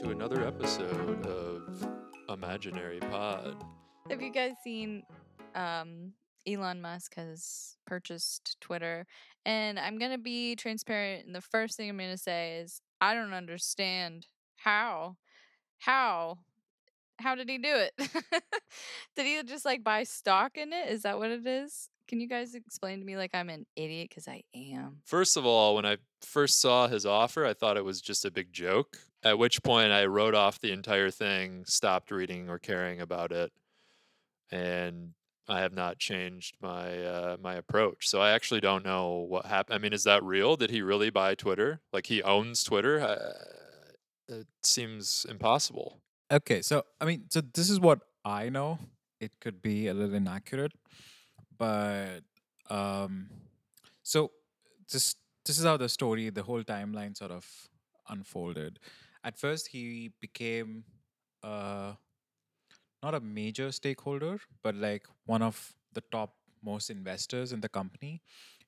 right, 0.00 0.06
welcome 0.06 0.18
back 0.18 0.30
to 0.30 0.38
another 0.38 0.46
episode 0.46 1.26
of 1.26 1.88
Imaginary 2.28 3.00
Pod. 3.00 3.56
Have 4.10 4.22
you 4.22 4.32
guys 4.32 4.52
seen 4.62 5.02
um 5.54 6.12
Elon 6.46 6.80
Musk 6.80 7.14
has 7.16 7.76
purchased 7.86 8.56
Twitter 8.60 9.06
and 9.44 9.78
I'm 9.78 9.98
going 9.98 10.12
to 10.12 10.18
be 10.18 10.56
transparent 10.56 11.26
and 11.26 11.34
the 11.34 11.40
first 11.40 11.76
thing 11.76 11.90
I'm 11.90 11.98
going 11.98 12.10
to 12.10 12.18
say 12.18 12.58
is 12.58 12.80
I 13.00 13.14
don't 13.14 13.34
understand 13.34 14.26
how 14.56 15.16
how 15.78 16.38
how 17.18 17.34
did 17.34 17.48
he 17.48 17.58
do 17.58 17.74
it? 17.74 17.92
did 19.16 19.26
he 19.26 19.42
just 19.42 19.64
like 19.64 19.82
buy 19.82 20.04
stock 20.04 20.56
in 20.56 20.72
it? 20.72 20.88
Is 20.90 21.02
that 21.02 21.18
what 21.18 21.30
it 21.30 21.46
is? 21.46 21.90
Can 22.06 22.20
you 22.20 22.28
guys 22.28 22.54
explain 22.54 23.00
to 23.00 23.04
me 23.04 23.16
like 23.16 23.34
I'm 23.34 23.50
an 23.50 23.66
idiot 23.76 24.10
cuz 24.14 24.28
I 24.28 24.42
am. 24.54 25.02
First 25.04 25.36
of 25.36 25.44
all, 25.44 25.74
when 25.74 25.84
I 25.84 25.98
first 26.22 26.60
saw 26.60 26.88
his 26.88 27.04
offer, 27.04 27.44
I 27.44 27.54
thought 27.54 27.76
it 27.76 27.84
was 27.84 28.00
just 28.00 28.24
a 28.24 28.30
big 28.30 28.52
joke. 28.52 28.96
At 29.24 29.38
which 29.38 29.62
point 29.62 29.92
I 29.92 30.06
wrote 30.06 30.34
off 30.34 30.60
the 30.60 30.72
entire 30.72 31.10
thing, 31.10 31.64
stopped 31.66 32.10
reading 32.10 32.48
or 32.48 32.58
caring 32.58 33.00
about 33.00 33.32
it, 33.32 33.52
and 34.50 35.14
I 35.48 35.60
have 35.60 35.72
not 35.72 35.98
changed 35.98 36.56
my 36.60 37.04
uh, 37.04 37.36
my 37.40 37.54
approach. 37.54 38.08
So 38.08 38.20
I 38.20 38.32
actually 38.32 38.60
don't 38.60 38.84
know 38.84 39.26
what 39.28 39.46
happened. 39.46 39.74
I 39.74 39.78
mean, 39.78 39.92
is 39.92 40.04
that 40.04 40.22
real? 40.22 40.56
Did 40.56 40.70
he 40.70 40.82
really 40.82 41.10
buy 41.10 41.34
Twitter? 41.34 41.80
Like 41.92 42.06
he 42.06 42.22
owns 42.22 42.62
Twitter? 42.62 43.00
Uh, 43.00 43.32
it 44.28 44.46
seems 44.62 45.26
impossible. 45.28 46.00
Okay, 46.30 46.60
so 46.60 46.84
I 47.00 47.06
mean, 47.06 47.24
so 47.30 47.40
this 47.40 47.70
is 47.70 47.80
what 47.80 48.00
I 48.24 48.50
know. 48.50 48.78
It 49.20 49.32
could 49.40 49.62
be 49.62 49.88
a 49.88 49.94
little 49.94 50.14
inaccurate, 50.14 50.72
but 51.56 52.20
um, 52.70 53.30
so 54.02 54.30
this 54.92 55.16
this 55.46 55.58
is 55.58 55.64
how 55.64 55.78
the 55.78 55.88
story, 55.88 56.28
the 56.28 56.42
whole 56.42 56.62
timeline 56.62 57.16
sort 57.16 57.30
of 57.30 57.46
unfolded. 58.08 58.78
At 59.24 59.38
first, 59.38 59.68
he 59.68 60.12
became 60.20 60.84
uh, 61.42 61.94
not 63.02 63.14
a 63.14 63.20
major 63.20 63.70
stakeholder, 63.72 64.40
but 64.62 64.74
like 64.74 65.06
one 65.26 65.42
of 65.42 65.74
the 65.92 66.02
top 66.10 66.34
most 66.62 66.90
investors 66.90 67.52
in 67.52 67.60
the 67.60 67.68
company 67.68 68.20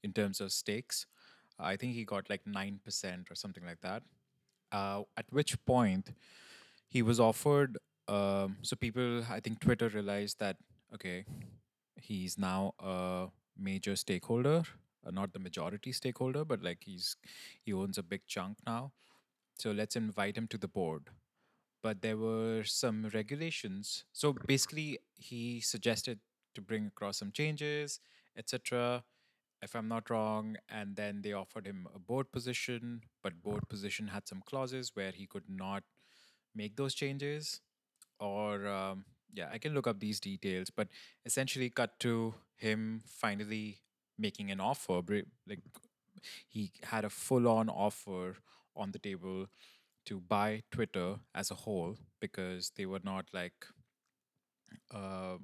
in 0.03 0.13
terms 0.13 0.41
of 0.41 0.53
stakes. 0.53 1.07
I 1.59 1.77
think 1.77 1.95
he 1.95 2.05
got 2.05 2.31
like 2.31 2.47
nine 2.47 2.81
percent 2.85 3.29
or 3.31 3.35
something 3.35 3.65
like 3.65 3.81
that. 3.83 4.03
Uh, 4.73 5.03
at 5.17 5.27
which 5.31 5.63
point 5.67 6.11
he 6.89 7.03
was 7.03 7.21
offered 7.21 7.79
um, 8.09 8.57
so 8.63 8.77
people 8.77 9.23
i 9.31 9.41
think 9.41 9.61
twitter 9.61 9.89
realized 9.89 10.41
that 10.41 10.57
okay 10.95 11.25
he's 11.97 12.39
now 12.39 12.75
a 12.81 13.27
major 13.59 13.97
stakeholder 13.97 14.63
uh, 15.07 15.11
not 15.11 15.33
the 15.33 15.39
majority 15.39 15.93
stakeholder 15.93 16.45
but 16.45 16.63
like 16.63 16.79
he's 16.85 17.17
he 17.63 17.73
owns 17.73 17.99
a 17.99 18.03
big 18.03 18.23
chunk 18.27 18.57
now 18.67 18.93
so 19.61 19.71
let's 19.71 19.97
invite 19.97 20.37
him 20.37 20.47
to 20.49 20.59
the 20.59 20.69
board. 20.69 21.09
But 21.83 22.03
there 22.03 22.17
were 22.17 22.63
some 22.65 23.09
regulations. 23.15 24.05
So 24.13 24.35
basically 24.47 24.99
he 25.17 25.61
suggested 25.61 26.19
to 26.55 26.61
bring 26.61 26.87
across 26.87 27.19
some 27.19 27.31
changes 27.31 28.01
etc 28.37 29.05
if 29.63 29.75
i'm 29.77 29.89
not 29.89 30.11
wrong. 30.11 30.57
And 30.69 30.97
then 30.97 31.23
they 31.23 31.33
offered 31.33 31.67
him 31.67 31.87
a 31.95 31.99
board 31.99 32.33
position 32.33 33.03
but 33.23 33.43
board 33.43 33.69
position 33.69 34.09
had 34.09 34.27
some 34.27 34.43
clauses 34.45 34.93
where 34.95 35.13
he 35.13 35.27
could 35.27 35.49
not 35.49 35.85
make 36.55 36.77
those 36.77 36.95
changes. 36.95 37.61
Or 38.19 38.67
um, 38.67 39.05
yeah 39.33 39.49
i 39.53 39.59
can 39.59 39.75
look 39.75 39.87
up 39.87 40.01
these 40.01 40.21
details 40.21 40.71
but 40.71 40.89
essentially 41.25 41.71
cut 41.71 41.99
to 42.01 42.35
him 42.57 43.03
finally 43.07 43.79
making 44.19 44.51
an 44.51 44.61
offer 44.61 45.01
like 45.47 45.61
he 46.49 46.71
had 46.85 47.05
a 47.05 47.11
full 47.11 47.49
on 47.49 47.69
offer 47.69 48.37
on 48.77 48.91
the 48.93 48.99
table 48.99 49.47
to 50.07 50.21
buy 50.21 50.63
twitter 50.71 51.17
as 51.35 51.51
a 51.51 51.55
whole 51.55 51.97
because 52.21 52.73
they 52.77 52.87
were 52.87 53.01
not 53.05 53.27
like 53.33 53.67
uh, 54.95 55.37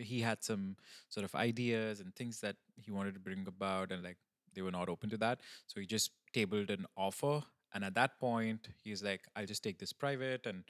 he 0.00 0.20
had 0.20 0.42
some 0.44 0.76
sort 1.08 1.24
of 1.24 1.34
ideas 1.34 2.00
and 2.00 2.14
things 2.14 2.40
that 2.40 2.56
he 2.76 2.90
wanted 2.90 3.14
to 3.14 3.20
bring 3.20 3.46
about 3.46 3.92
and 3.92 4.02
like 4.02 4.18
they 4.54 4.62
were 4.62 4.70
not 4.70 4.88
open 4.88 5.08
to 5.10 5.16
that 5.16 5.40
so 5.66 5.80
he 5.80 5.86
just 5.86 6.12
tabled 6.32 6.70
an 6.70 6.86
offer 6.96 7.42
and 7.74 7.84
at 7.84 7.94
that 7.94 8.18
point, 8.20 8.68
he's 8.84 9.02
like, 9.02 9.22
I'll 9.34 9.46
just 9.46 9.62
take 9.64 9.78
this 9.78 9.92
private 9.94 10.46
and 10.46 10.64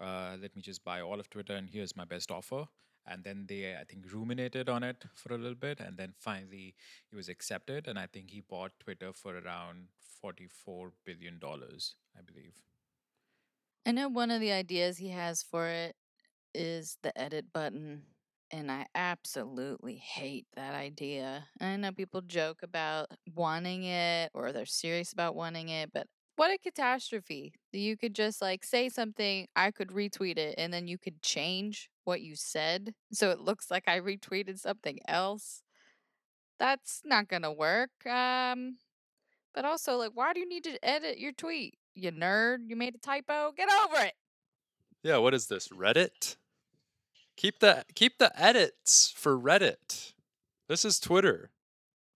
uh, 0.00 0.36
let 0.42 0.54
me 0.56 0.62
just 0.62 0.84
buy 0.84 1.00
all 1.00 1.20
of 1.20 1.30
Twitter, 1.30 1.54
and 1.54 1.70
here's 1.70 1.96
my 1.96 2.04
best 2.04 2.30
offer. 2.30 2.66
And 3.06 3.24
then 3.24 3.46
they, 3.48 3.74
I 3.74 3.84
think, 3.84 4.10
ruminated 4.10 4.68
on 4.68 4.82
it 4.82 5.04
for 5.14 5.34
a 5.34 5.38
little 5.38 5.54
bit, 5.54 5.78
and 5.80 5.96
then 5.96 6.14
finally 6.18 6.74
he 7.10 7.16
was 7.16 7.28
accepted. 7.28 7.86
And 7.86 7.98
I 7.98 8.06
think 8.06 8.30
he 8.30 8.40
bought 8.40 8.72
Twitter 8.80 9.12
for 9.12 9.38
around 9.38 9.88
$44 10.24 10.92
billion, 11.04 11.38
I 11.42 12.22
believe. 12.22 12.54
I 13.86 13.92
know 13.92 14.08
one 14.08 14.30
of 14.30 14.40
the 14.40 14.52
ideas 14.52 14.96
he 14.96 15.10
has 15.10 15.42
for 15.42 15.68
it 15.68 15.96
is 16.54 16.96
the 17.02 17.16
edit 17.18 17.52
button. 17.52 18.02
And 18.50 18.70
I 18.70 18.86
absolutely 18.94 19.96
hate 19.96 20.46
that 20.54 20.74
idea. 20.74 21.46
I 21.60 21.76
know 21.76 21.90
people 21.92 22.20
joke 22.20 22.62
about 22.62 23.08
wanting 23.34 23.84
it 23.84 24.30
or 24.32 24.52
they're 24.52 24.64
serious 24.64 25.12
about 25.12 25.34
wanting 25.34 25.70
it, 25.70 25.90
but 25.92 26.06
what 26.36 26.50
a 26.50 26.58
catastrophe. 26.58 27.54
You 27.72 27.96
could 27.96 28.14
just 28.14 28.42
like 28.42 28.64
say 28.64 28.88
something, 28.88 29.46
I 29.54 29.70
could 29.70 29.88
retweet 29.88 30.38
it, 30.38 30.54
and 30.58 30.72
then 30.72 30.86
you 30.88 30.98
could 30.98 31.22
change 31.22 31.88
what 32.04 32.20
you 32.20 32.36
said 32.36 32.92
so 33.12 33.30
it 33.30 33.40
looks 33.40 33.70
like 33.70 33.84
I 33.88 34.00
retweeted 34.00 34.58
something 34.58 34.98
else. 35.08 35.62
That's 36.58 37.00
not 37.04 37.28
gonna 37.28 37.52
work. 37.52 37.90
Um 38.06 38.78
but 39.54 39.64
also 39.64 39.96
like 39.96 40.12
why 40.14 40.32
do 40.32 40.40
you 40.40 40.48
need 40.48 40.64
to 40.64 40.84
edit 40.84 41.18
your 41.18 41.32
tweet? 41.32 41.78
You 41.94 42.10
nerd, 42.10 42.58
you 42.68 42.76
made 42.76 42.94
a 42.94 42.98
typo, 42.98 43.52
get 43.56 43.68
over 43.84 44.04
it. 44.04 44.14
Yeah, 45.02 45.18
what 45.18 45.34
is 45.34 45.46
this? 45.46 45.68
Reddit? 45.68 46.36
Keep 47.36 47.60
the 47.60 47.84
keep 47.94 48.18
the 48.18 48.32
edits 48.40 49.12
for 49.16 49.38
Reddit. 49.38 50.12
This 50.68 50.84
is 50.84 50.98
Twitter. 50.98 51.50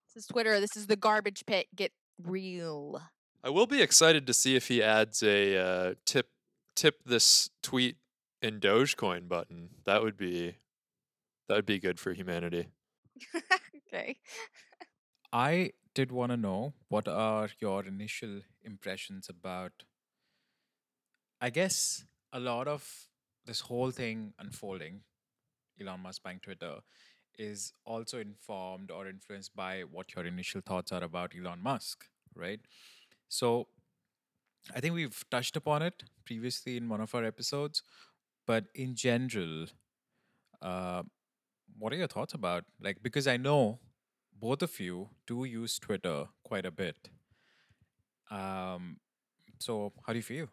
This 0.07 0.25
is 0.25 0.27
Twitter. 0.27 0.59
This 0.59 0.77
is 0.77 0.87
the 0.87 0.97
garbage 0.97 1.45
pit. 1.47 1.67
Get 1.75 1.93
real. 2.23 3.01
I 3.43 3.51
will 3.51 3.67
be 3.67 3.83
excited 3.83 4.27
to 4.27 4.35
see 4.35 4.57
if 4.57 4.69
he 4.69 4.83
adds 4.83 5.23
a 5.23 5.57
uh, 5.57 5.95
tip 6.05 6.31
tip 6.75 7.01
this 7.05 7.51
tweet 7.63 7.97
in 8.43 8.61
Dogecoin 8.61 9.29
button. 9.29 9.71
That 9.85 10.03
would 10.03 10.17
be 10.17 10.57
that 11.49 11.55
would 11.55 11.67
be 11.67 11.79
good 11.79 12.01
for 12.01 12.13
humanity. 12.13 12.67
okay. 13.77 14.19
I 15.33 15.73
did 15.95 16.11
want 16.11 16.33
to 16.33 16.37
know 16.37 16.75
what 16.89 17.07
are 17.09 17.49
your 17.61 17.85
initial 17.85 18.41
impressions 18.63 19.29
about 19.29 19.85
I 21.41 21.51
guess 21.51 22.05
a 22.33 22.41
lot 22.41 22.67
of 22.67 23.09
this 23.47 23.61
whole 23.61 23.93
thing 23.93 24.35
unfolding, 24.39 25.03
Elon 25.81 26.01
Musk 26.01 26.23
buying 26.23 26.41
Twitter, 26.41 26.81
is 27.39 27.73
also 27.85 28.19
informed 28.19 28.91
or 28.91 29.07
influenced 29.07 29.55
by 29.55 29.83
what 29.83 30.15
your 30.17 30.27
initial 30.27 30.61
thoughts 30.61 30.91
are 30.91 31.05
about 31.05 31.35
Elon 31.39 31.63
Musk, 31.63 32.07
right? 32.35 32.61
So 33.29 33.69
I 34.75 34.81
think 34.81 34.95
we've 34.95 35.25
touched 35.31 35.57
upon 35.57 35.83
it 35.83 36.05
previously 36.25 36.77
in 36.77 36.89
one 36.89 37.01
of 37.01 37.15
our 37.15 37.25
episodes, 37.25 37.83
but 38.47 38.65
in 38.75 38.95
general, 38.95 39.67
uh, 40.61 41.03
what 41.79 41.93
are 41.93 41.97
your 41.97 42.09
thoughts 42.09 42.35
about 42.35 42.65
like 42.81 43.03
because 43.03 43.27
I 43.27 43.37
know 43.37 43.79
both 44.41 44.63
of 44.63 44.79
you 44.81 45.11
do 45.27 45.45
use 45.45 45.79
Twitter 45.79 46.27
quite 46.45 46.67
a 46.67 46.71
bit. 46.71 47.09
Um, 48.31 48.99
so 49.59 49.93
how 50.07 50.13
do 50.13 50.19
you 50.19 50.23
feel? 50.23 50.49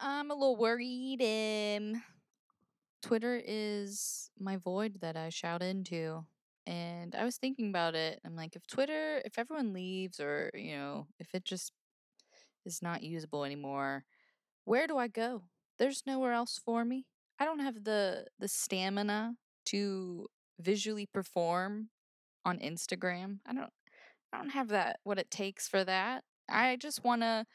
I'm 0.00 0.30
a 0.30 0.34
little 0.34 0.56
worried. 0.56 1.20
Um, 1.22 2.02
Twitter 3.02 3.40
is 3.44 4.30
my 4.38 4.56
void 4.56 5.00
that 5.00 5.16
I 5.16 5.28
shout 5.28 5.62
into. 5.62 6.24
And 6.68 7.14
I 7.14 7.24
was 7.24 7.38
thinking 7.38 7.70
about 7.70 7.94
it. 7.94 8.20
I'm 8.26 8.36
like, 8.36 8.54
if 8.54 8.66
Twitter, 8.66 9.22
if 9.24 9.38
everyone 9.38 9.72
leaves 9.72 10.20
or, 10.20 10.50
you 10.54 10.76
know, 10.76 11.06
if 11.18 11.34
it 11.34 11.46
just 11.46 11.72
is 12.66 12.82
not 12.82 13.02
usable 13.02 13.44
anymore, 13.44 14.04
where 14.64 14.86
do 14.86 14.98
I 14.98 15.08
go? 15.08 15.44
There's 15.78 16.04
nowhere 16.06 16.32
else 16.32 16.60
for 16.64 16.84
me. 16.84 17.06
I 17.40 17.46
don't 17.46 17.60
have 17.60 17.84
the 17.84 18.26
the 18.38 18.48
stamina 18.48 19.34
to 19.66 20.28
visually 20.60 21.06
perform 21.06 21.90
on 22.44 22.58
Instagram. 22.58 23.38
I 23.46 23.54
don't 23.54 23.72
I 24.32 24.38
don't 24.38 24.50
have 24.50 24.68
that 24.68 25.00
what 25.04 25.18
it 25.18 25.30
takes 25.30 25.68
for 25.68 25.84
that. 25.84 26.24
I 26.50 26.76
just 26.76 27.04
want 27.04 27.22
to 27.22 27.46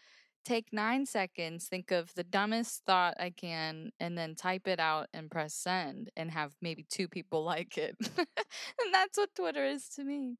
take 0.43 0.71
nine 0.71 1.05
seconds, 1.05 1.67
think 1.67 1.91
of 1.91 2.13
the 2.15 2.23
dumbest 2.23 2.83
thought 2.85 3.15
I 3.19 3.29
can, 3.29 3.91
and 3.99 4.17
then 4.17 4.35
type 4.35 4.67
it 4.67 4.79
out 4.79 5.07
and 5.13 5.31
press 5.31 5.53
send 5.53 6.09
and 6.15 6.31
have 6.31 6.53
maybe 6.61 6.85
two 6.89 7.07
people 7.07 7.43
like 7.53 7.77
it. 7.77 7.95
and 8.17 8.93
that's 8.93 9.17
what 9.17 9.35
Twitter 9.35 9.65
is 9.65 9.87
to 9.95 10.03
me. 10.03 10.37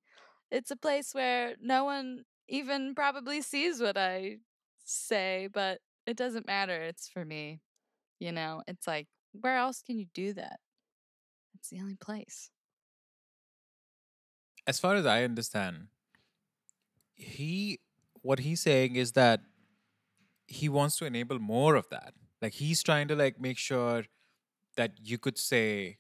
It's 0.52 0.72
a 0.72 0.76
place 0.76 1.14
where 1.14 1.56
no 1.62 1.86
one 1.86 2.24
even 2.48 2.94
probably 2.96 3.42
sees 3.42 3.82
what 3.82 3.98
I 3.98 4.38
say, 4.84 5.48
but 5.52 5.80
it 6.06 6.18
doesn't 6.18 6.48
matter. 6.48 6.82
It's 6.82 7.08
for 7.08 7.26
me. 7.26 7.62
You 8.20 8.32
know, 8.32 8.62
it's 8.68 8.88
like, 8.88 9.08
where 9.32 9.58
else 9.58 9.82
can 9.82 9.98
you 9.98 10.06
do 10.14 10.34
that? 10.34 10.60
It's 11.56 11.70
the 11.70 11.80
only 11.80 11.96
place. 11.96 12.50
As 14.68 14.80
far 14.80 14.96
as 14.96 15.06
I 15.06 15.24
understand, 15.24 15.88
he 17.16 17.80
what 18.22 18.40
he's 18.40 18.62
saying 18.62 18.96
is 18.96 19.12
that 19.14 19.42
he 20.48 20.70
wants 20.70 20.98
to 20.98 21.06
enable 21.06 21.40
more 21.40 21.76
of 21.76 21.90
that. 21.90 22.14
Like 22.42 22.54
he's 22.54 22.84
trying 22.84 23.08
to 23.08 23.16
like 23.16 23.40
make 23.40 23.58
sure 23.58 24.04
that 24.76 24.92
you 25.02 25.18
could 25.18 25.38
say 25.38 25.98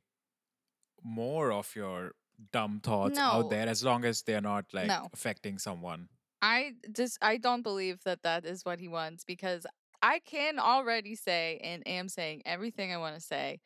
more 1.03 1.51
of 1.51 1.75
your 1.75 2.13
dumb 2.51 2.79
thoughts 2.83 3.17
out 3.19 3.49
there 3.49 3.67
as 3.67 3.83
long 3.83 4.03
as 4.05 4.23
they're 4.23 4.41
not 4.41 4.65
like 4.73 4.87
No. 4.87 5.09
affecting 5.13 5.57
someone. 5.59 6.09
I 6.41 6.73
just 6.91 7.17
I 7.21 7.37
don't 7.37 7.61
believe 7.61 8.03
that 8.03 8.23
that 8.23 8.45
is 8.45 8.65
what 8.65 8.79
he 8.79 8.87
wants 8.87 9.23
because 9.23 9.65
I 10.01 10.19
can 10.19 10.59
already 10.59 11.15
say 11.15 11.59
and 11.63 11.87
am 11.87 12.09
saying 12.09 12.41
everything 12.45 12.91
I 12.93 12.97
want 12.97 13.15
to 13.15 13.21
say. 13.21 13.61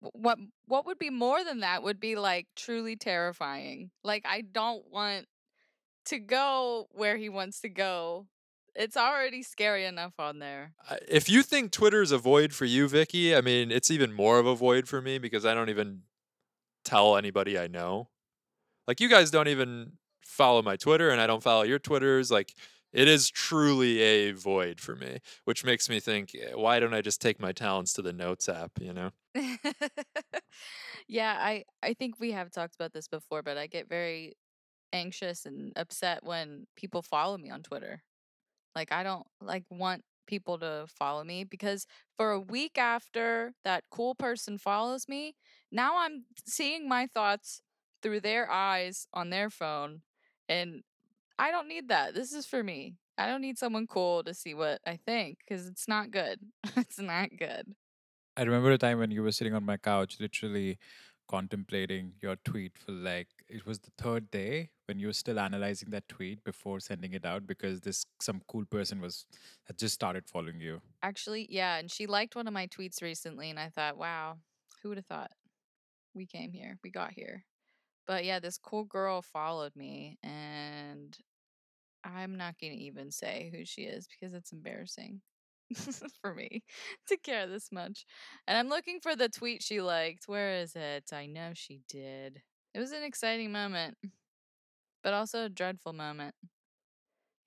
What 0.00 0.38
what 0.66 0.86
would 0.86 0.98
be 0.98 1.10
more 1.10 1.42
than 1.44 1.60
that 1.60 1.82
would 1.82 1.98
be 1.98 2.14
like 2.16 2.46
truly 2.54 2.94
terrifying. 2.96 3.90
Like 4.04 4.24
I 4.26 4.42
don't 4.42 4.84
want 4.90 5.26
to 6.06 6.18
go 6.18 6.86
where 6.92 7.16
he 7.16 7.28
wants 7.28 7.60
to 7.62 7.68
go. 7.68 8.26
It's 8.74 8.96
already 8.96 9.42
scary 9.42 9.84
enough 9.84 10.14
on 10.18 10.38
there. 10.38 10.72
If 11.08 11.28
you 11.28 11.42
think 11.42 11.72
Twitter's 11.72 12.12
a 12.12 12.18
void 12.18 12.52
for 12.52 12.64
you, 12.64 12.88
Vicky, 12.88 13.34
I 13.34 13.40
mean, 13.40 13.70
it's 13.70 13.90
even 13.90 14.12
more 14.12 14.38
of 14.38 14.46
a 14.46 14.54
void 14.54 14.88
for 14.88 15.00
me 15.00 15.18
because 15.18 15.44
I 15.44 15.54
don't 15.54 15.70
even 15.70 16.02
tell 16.84 17.16
anybody 17.16 17.58
I 17.58 17.66
know. 17.66 18.08
Like, 18.86 19.00
you 19.00 19.08
guys 19.08 19.30
don't 19.30 19.48
even 19.48 19.92
follow 20.22 20.62
my 20.62 20.76
Twitter, 20.76 21.10
and 21.10 21.20
I 21.20 21.26
don't 21.26 21.42
follow 21.42 21.62
your 21.62 21.78
Twitters. 21.78 22.30
Like, 22.30 22.54
it 22.92 23.06
is 23.06 23.30
truly 23.30 24.00
a 24.00 24.32
void 24.32 24.80
for 24.80 24.96
me, 24.96 25.18
which 25.44 25.64
makes 25.64 25.88
me 25.88 26.00
think, 26.00 26.32
eh, 26.34 26.54
why 26.54 26.80
don't 26.80 26.94
I 26.94 27.02
just 27.02 27.20
take 27.20 27.40
my 27.40 27.52
talents 27.52 27.92
to 27.94 28.02
the 28.02 28.12
Notes 28.12 28.48
app, 28.48 28.72
you 28.80 28.92
know? 28.92 29.10
yeah, 31.08 31.36
I 31.38 31.64
I 31.82 31.94
think 31.94 32.18
we 32.18 32.32
have 32.32 32.50
talked 32.50 32.74
about 32.74 32.92
this 32.92 33.06
before, 33.06 33.42
but 33.42 33.56
I 33.56 33.68
get 33.68 33.88
very 33.88 34.36
anxious 34.92 35.46
and 35.46 35.72
upset 35.76 36.24
when 36.24 36.66
people 36.76 37.02
follow 37.02 37.38
me 37.38 37.50
on 37.50 37.62
Twitter. 37.62 38.02
Like 38.74 38.92
I 38.92 39.02
don't 39.02 39.26
like 39.40 39.64
want 39.70 40.02
people 40.26 40.58
to 40.58 40.86
follow 40.88 41.24
me 41.24 41.44
because 41.44 41.86
for 42.16 42.30
a 42.30 42.40
week 42.40 42.78
after 42.78 43.52
that 43.64 43.84
cool 43.90 44.14
person 44.14 44.58
follows 44.58 45.08
me, 45.08 45.34
now 45.72 45.98
I'm 45.98 46.24
seeing 46.46 46.88
my 46.88 47.06
thoughts 47.06 47.62
through 48.02 48.20
their 48.20 48.50
eyes 48.50 49.06
on 49.12 49.30
their 49.30 49.50
phone 49.50 50.02
and 50.48 50.82
I 51.38 51.50
don't 51.50 51.68
need 51.68 51.88
that. 51.88 52.14
This 52.14 52.32
is 52.32 52.46
for 52.46 52.62
me. 52.62 52.96
I 53.18 53.26
don't 53.26 53.42
need 53.42 53.58
someone 53.58 53.86
cool 53.86 54.22
to 54.24 54.32
see 54.32 54.54
what 54.54 54.80
I 54.86 54.96
think 54.96 55.38
cuz 55.48 55.66
it's 55.66 55.88
not 55.88 56.10
good. 56.10 56.38
it's 56.76 57.00
not 57.00 57.30
good. 57.36 57.74
I 58.36 58.42
remember 58.42 58.70
a 58.70 58.78
time 58.78 58.98
when 58.98 59.10
you 59.10 59.22
were 59.22 59.32
sitting 59.32 59.54
on 59.54 59.64
my 59.64 59.76
couch, 59.76 60.18
literally 60.20 60.78
contemplating 61.28 62.14
your 62.22 62.36
tweet 62.44 62.78
for 62.78 62.92
like 62.92 63.28
it 63.50 63.66
was 63.66 63.80
the 63.80 63.90
third 63.98 64.30
day 64.30 64.70
when 64.86 64.98
you 64.98 65.08
were 65.08 65.12
still 65.12 65.38
analyzing 65.38 65.90
that 65.90 66.08
tweet 66.08 66.42
before 66.44 66.80
sending 66.80 67.12
it 67.12 67.24
out 67.24 67.46
because 67.46 67.80
this 67.80 68.06
some 68.20 68.42
cool 68.48 68.64
person 68.64 69.00
was 69.00 69.26
had 69.64 69.78
just 69.78 69.94
started 69.94 70.24
following 70.26 70.60
you. 70.60 70.80
Actually, 71.02 71.46
yeah, 71.50 71.76
and 71.78 71.90
she 71.90 72.06
liked 72.06 72.36
one 72.36 72.46
of 72.46 72.54
my 72.54 72.66
tweets 72.66 73.02
recently, 73.02 73.50
and 73.50 73.58
I 73.58 73.68
thought, 73.68 73.96
wow, 73.96 74.38
who 74.82 74.88
would 74.88 74.98
have 74.98 75.06
thought 75.06 75.32
we 76.14 76.26
came 76.26 76.52
here, 76.52 76.78
we 76.82 76.90
got 76.90 77.12
here. 77.12 77.44
But 78.06 78.24
yeah, 78.24 78.40
this 78.40 78.58
cool 78.58 78.84
girl 78.84 79.22
followed 79.22 79.76
me, 79.76 80.18
and 80.22 81.16
I'm 82.04 82.36
not 82.36 82.58
going 82.58 82.72
to 82.72 82.82
even 82.84 83.10
say 83.10 83.50
who 83.54 83.64
she 83.64 83.82
is 83.82 84.08
because 84.08 84.34
it's 84.34 84.52
embarrassing 84.52 85.20
for 86.22 86.34
me 86.34 86.62
to 87.08 87.16
care 87.16 87.46
this 87.46 87.70
much. 87.70 88.06
And 88.46 88.58
I'm 88.58 88.68
looking 88.68 89.00
for 89.00 89.14
the 89.14 89.28
tweet 89.28 89.62
she 89.62 89.80
liked. 89.80 90.24
Where 90.26 90.54
is 90.54 90.74
it? 90.74 91.10
I 91.12 91.26
know 91.26 91.52
she 91.54 91.80
did. 91.88 92.42
It 92.74 92.78
was 92.80 92.92
an 92.92 93.02
exciting 93.02 93.52
moment, 93.52 93.96
but 95.02 95.14
also 95.14 95.44
a 95.44 95.48
dreadful 95.48 95.92
moment. 95.92 96.34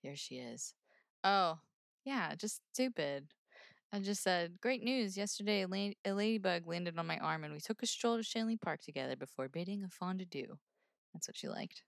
Here 0.02 0.16
she 0.16 0.36
is. 0.38 0.74
Oh, 1.22 1.60
yeah, 2.04 2.34
just 2.34 2.60
stupid. 2.72 3.28
I 3.92 4.00
just 4.00 4.22
said, 4.22 4.60
Great 4.60 4.82
news. 4.82 5.16
Yesterday, 5.16 5.62
a, 5.62 5.68
la- 5.68 5.92
a 6.04 6.12
ladybug 6.14 6.66
landed 6.66 6.98
on 6.98 7.06
my 7.06 7.18
arm, 7.18 7.44
and 7.44 7.54
we 7.54 7.60
took 7.60 7.82
a 7.82 7.86
stroll 7.86 8.16
to 8.18 8.22
Shanley 8.22 8.56
Park 8.56 8.82
together 8.82 9.16
before 9.16 9.48
bidding 9.48 9.84
a 9.84 9.90
fond 9.90 10.22
adieu. 10.22 10.58
That's 11.14 11.28
what 11.28 11.36
she 11.36 11.48
liked. 11.48 11.84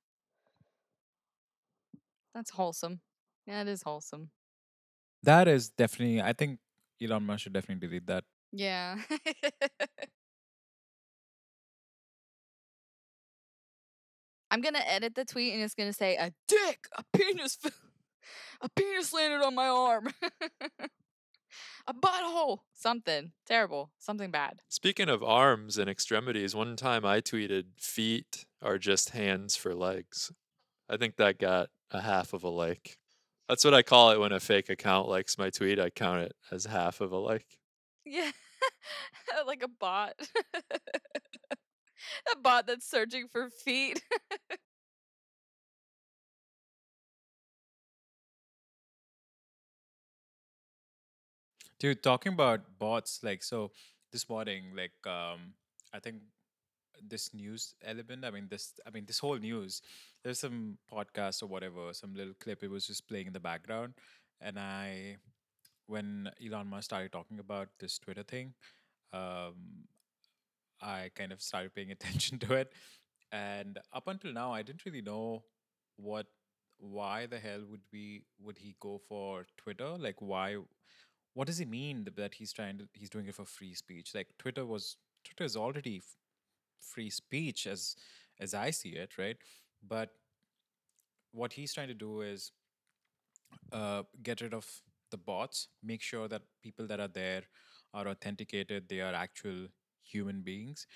That's 2.34 2.50
wholesome. 2.50 3.00
Yeah, 3.46 3.62
it 3.62 3.68
is 3.68 3.82
wholesome. 3.82 4.30
That 5.22 5.48
is 5.48 5.70
definitely 5.70 6.22
I 6.22 6.32
think 6.32 6.60
Elon 7.02 7.24
Musk 7.24 7.42
should 7.44 7.52
definitely 7.52 7.86
delete 7.88 8.06
that. 8.06 8.24
Yeah. 8.52 9.02
I'm 14.56 14.62
gonna 14.62 14.82
edit 14.86 15.14
the 15.14 15.26
tweet 15.26 15.52
and 15.52 15.62
it's 15.62 15.74
gonna 15.74 15.92
say 15.92 16.16
a 16.16 16.32
dick, 16.48 16.86
a 16.96 17.04
penis, 17.14 17.58
a 18.62 18.70
penis 18.70 19.12
landed 19.12 19.44
on 19.44 19.54
my 19.54 19.68
arm, 19.68 20.08
a 21.86 21.92
butthole, 21.92 22.60
something 22.72 23.32
terrible, 23.44 23.90
something 23.98 24.30
bad. 24.30 24.62
Speaking 24.70 25.10
of 25.10 25.22
arms 25.22 25.76
and 25.76 25.90
extremities, 25.90 26.54
one 26.54 26.74
time 26.74 27.04
I 27.04 27.20
tweeted, 27.20 27.64
feet 27.78 28.46
are 28.62 28.78
just 28.78 29.10
hands 29.10 29.56
for 29.56 29.74
legs. 29.74 30.32
I 30.88 30.96
think 30.96 31.16
that 31.16 31.38
got 31.38 31.68
a 31.90 32.00
half 32.00 32.32
of 32.32 32.42
a 32.42 32.48
like. 32.48 32.96
That's 33.50 33.62
what 33.62 33.74
I 33.74 33.82
call 33.82 34.12
it 34.12 34.20
when 34.20 34.32
a 34.32 34.40
fake 34.40 34.70
account 34.70 35.06
likes 35.06 35.36
my 35.36 35.50
tweet. 35.50 35.78
I 35.78 35.90
count 35.90 36.22
it 36.22 36.32
as 36.50 36.64
half 36.64 37.02
of 37.02 37.12
a 37.12 37.18
like. 37.18 37.58
Yeah, 38.06 38.30
like 39.46 39.62
a 39.62 39.68
bot, 39.68 40.14
a 42.32 42.38
bot 42.38 42.66
that's 42.66 42.88
searching 42.88 43.28
for 43.30 43.50
feet. 43.50 44.02
Dude, 51.78 52.02
talking 52.02 52.32
about 52.32 52.78
bots, 52.78 53.20
like 53.22 53.42
so 53.42 53.70
this 54.12 54.28
morning, 54.28 54.72
like 54.74 54.94
um 55.06 55.54
I 55.92 56.00
think 56.00 56.16
this 57.08 57.34
news 57.34 57.74
element, 57.84 58.24
I 58.24 58.30
mean 58.30 58.48
this 58.50 58.72
I 58.86 58.90
mean 58.90 59.04
this 59.06 59.18
whole 59.18 59.36
news, 59.38 59.82
there's 60.24 60.40
some 60.40 60.78
podcast 60.92 61.42
or 61.42 61.46
whatever, 61.46 61.92
some 61.92 62.14
little 62.14 62.34
clip 62.40 62.62
it 62.62 62.70
was 62.70 62.86
just 62.86 63.08
playing 63.08 63.26
in 63.28 63.32
the 63.32 63.40
background. 63.40 63.94
And 64.40 64.58
I 64.58 65.16
when 65.86 66.30
Elon 66.44 66.68
Musk 66.68 66.86
started 66.86 67.12
talking 67.12 67.40
about 67.40 67.68
this 67.80 67.98
Twitter 67.98 68.24
thing, 68.24 68.54
um 69.12 69.86
I 70.80 71.10
kind 71.14 71.32
of 71.32 71.42
started 71.42 71.74
paying 71.74 71.90
attention 71.96 72.38
to 72.40 72.54
it. 72.54 72.72
And 73.32 73.78
up 73.92 74.08
until 74.08 74.32
now 74.32 74.52
I 74.52 74.62
didn't 74.62 74.84
really 74.84 75.02
know 75.02 75.44
what 75.96 76.26
why 76.78 77.26
the 77.26 77.38
hell 77.38 77.62
would 77.70 77.82
we 77.92 78.22
would 78.40 78.58
he 78.58 78.76
go 78.80 79.00
for 79.08 79.46
Twitter? 79.56 79.96
Like 79.98 80.20
why 80.20 80.56
what 81.36 81.48
does 81.48 81.58
he 81.58 81.66
mean 81.66 82.08
that 82.16 82.34
he's 82.34 82.52
trying 82.52 82.78
to 82.78 82.88
he's 82.94 83.10
doing 83.10 83.28
it 83.28 83.36
for 83.36 83.46
free 83.46 83.74
speech? 83.74 84.14
Like 84.16 84.28
twitter 84.38 84.66
was 84.66 84.96
twitter 85.24 85.44
is 85.44 85.56
already 85.56 85.98
f- 85.98 86.16
free 86.80 87.10
speech 87.10 87.66
as 87.66 87.96
as 88.40 88.54
i 88.54 88.70
see 88.70 88.90
it 88.90 89.18
right? 89.18 89.38
But 89.86 90.10
what 91.32 91.52
he's 91.52 91.72
trying 91.74 91.88
to 91.88 91.94
do 91.94 92.22
is 92.22 92.52
uh, 93.72 94.02
get 94.22 94.40
rid 94.40 94.54
of 94.54 94.66
the 95.10 95.16
bots 95.16 95.68
make 95.82 96.02
sure 96.02 96.28
that 96.28 96.42
people 96.62 96.86
that 96.86 96.98
are 97.00 97.08
there 97.08 97.42
are 97.94 98.08
authenticated 98.08 98.88
they 98.88 99.00
are 99.00 99.14
actual 99.14 99.68
human 100.02 100.42
beings. 100.42 100.86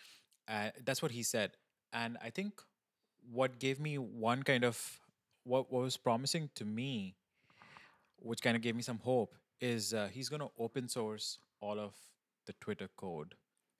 Uh, 0.49 0.71
that's 0.85 1.03
what 1.03 1.13
he 1.13 1.23
said. 1.23 1.53
And 1.93 2.19
i 2.23 2.31
think 2.31 2.61
what 3.33 3.59
gave 3.61 3.81
me 3.81 3.99
one 3.99 4.43
kind 4.43 4.65
of 4.65 5.01
what, 5.45 5.73
what 5.73 5.83
was 5.83 5.97
promising 5.97 6.51
to 6.57 6.65
me 6.65 7.17
which 8.19 8.43
kind 8.43 8.57
of 8.57 8.63
gave 8.63 8.77
me 8.77 8.83
some 8.83 8.99
hope, 8.99 9.35
is 9.61 9.95
uh, 9.95 10.09
he's 10.13 10.29
going 10.29 10.41
to 10.41 10.51
open 10.59 10.89
source 10.89 11.39
all 11.61 11.79
of 11.79 11.95
the 12.47 12.55
Twitter 12.61 12.89
code. 12.97 13.35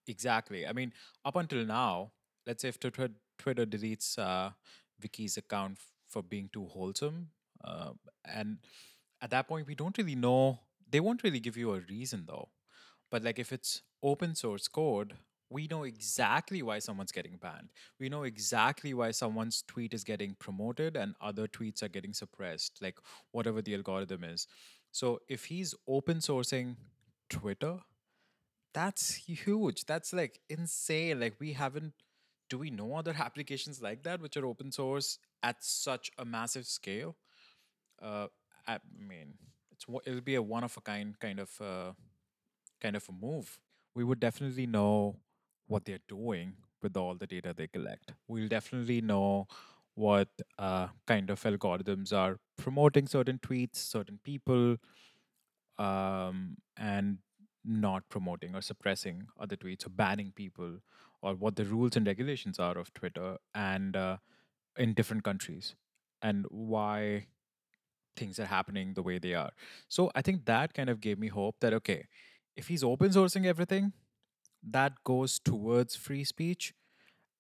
Exactly. 0.07 0.67
I 0.67 0.73
mean, 0.73 0.93
up 1.25 1.37
until 1.37 1.65
now, 1.65 2.13
let's 2.47 2.63
say 2.63 2.69
if 2.69 2.81
Twitter, 2.81 3.11
Twitter 3.39 3.67
deletes 3.67 4.19
uh, 4.19 4.51
Vicky's 4.99 5.37
account 5.37 5.79
for 6.09 6.23
being 6.23 6.51
too 6.53 6.67
wholesome, 6.67 7.29
uh, 7.65 7.91
and 8.25 8.59
at 9.21 9.31
that 9.31 9.49
point, 9.49 9.67
we 9.67 9.75
don't 9.75 9.97
really 9.99 10.15
know. 10.15 10.61
They 10.91 11.01
won't 11.01 11.23
really 11.23 11.41
give 11.41 11.57
you 11.57 11.73
a 11.75 11.81
reason 11.81 12.25
though. 12.27 12.49
But 13.11 13.23
like 13.23 13.39
if 13.39 13.53
it's 13.53 13.83
open 14.03 14.35
source 14.35 14.69
code, 14.69 15.15
we 15.51 15.67
know 15.67 15.83
exactly 15.83 16.63
why 16.63 16.79
someone's 16.79 17.13
getting 17.13 17.37
banned. 17.37 17.71
We 17.99 18.09
know 18.09 18.23
exactly 18.23 18.95
why 18.95 19.11
someone's 19.11 19.63
tweet 19.67 19.93
is 19.95 20.05
getting 20.05 20.37
promoted 20.39 20.97
and 20.97 21.15
other 21.21 21.49
tweets 21.49 21.83
are 21.83 21.89
getting 21.89 22.13
suppressed, 22.13 22.79
like 22.81 22.99
whatever 23.33 23.61
the 23.61 23.75
algorithm 23.75 24.25
is. 24.25 24.47
So 24.93 25.21
if 25.29 25.47
he's 25.47 25.75
open 25.87 26.19
sourcing 26.19 26.77
Twitter, 27.29 27.79
that's 28.73 29.15
huge. 29.15 29.85
That's 29.87 30.13
like 30.13 30.41
insane. 30.49 31.21
Like 31.21 31.35
we 31.41 31.53
haven't 31.53 31.95
do 32.49 32.59
we 32.59 32.71
know 32.71 32.95
other 32.97 33.15
applications 33.19 33.81
like 33.83 34.03
that 34.05 34.21
which 34.21 34.37
are 34.37 34.47
open 34.47 34.73
source 34.73 35.19
at 35.43 35.63
such 35.65 36.11
a 36.19 36.25
massive 36.25 36.67
scale? 36.67 37.17
Uh 38.03 38.29
I 38.67 38.79
mean, 38.99 39.35
it's 39.73 39.87
it'll 40.07 40.21
be 40.21 40.37
a 40.37 40.43
one 40.43 40.65
of 40.65 40.77
a 40.77 40.81
kind 40.81 41.19
kind 41.19 41.41
of 41.41 41.51
uh, 41.61 41.93
kind 42.81 42.97
of 42.97 43.09
a 43.09 43.13
move. 43.13 43.59
We 43.95 44.05
would 44.05 44.21
definitely 44.21 44.67
know 44.67 45.17
what 45.67 45.85
they're 45.85 46.05
doing 46.09 46.55
with 46.83 46.97
all 46.97 47.15
the 47.15 47.27
data 47.27 47.55
they 47.57 47.67
collect. 47.69 48.13
We'll 48.29 48.49
definitely 48.49 49.01
know 49.01 49.49
what 49.95 50.29
uh, 50.59 50.89
kind 51.07 51.31
of 51.31 51.43
algorithms 51.43 52.13
are 52.13 52.39
promoting 52.57 53.07
certain 53.07 53.39
tweets, 53.39 53.77
certain 53.77 54.19
people, 54.25 54.77
um, 55.79 56.57
and 56.77 57.19
not 57.65 58.09
promoting 58.09 58.55
or 58.55 58.63
suppressing 58.63 59.27
other 59.39 59.57
tweets 59.57 59.87
or 59.87 59.91
banning 59.91 60.33
people 60.35 60.79
or 61.23 61.35
what 61.35 61.57
the 61.57 61.65
rules 61.65 61.97
and 61.97 62.07
regulations 62.07 62.59
are 62.59 62.79
of 62.79 62.93
Twitter 62.95 63.37
and 63.55 63.97
uh, 63.97 64.17
in 64.79 64.95
different 64.95 65.25
countries 65.25 65.75
and 66.23 66.47
why 66.49 67.27
things 68.17 68.39
are 68.39 68.47
happening 68.47 68.95
the 68.95 69.03
way 69.03 69.19
they 69.19 69.35
are. 69.35 69.51
So 69.89 70.11
I 70.15 70.23
think 70.23 70.47
that 70.47 70.75
kind 70.75 70.89
of 70.89 71.01
gave 71.01 71.19
me 71.19 71.29
hope 71.29 71.57
that 71.61 71.75
okay, 71.75 72.07
if 72.57 72.69
he's 72.69 72.85
open 72.85 73.11
sourcing 73.11 73.47
everything, 73.47 73.93
that 74.63 74.93
goes 75.05 75.39
towards 75.39 75.97
free 75.97 76.25
speech 76.25 76.75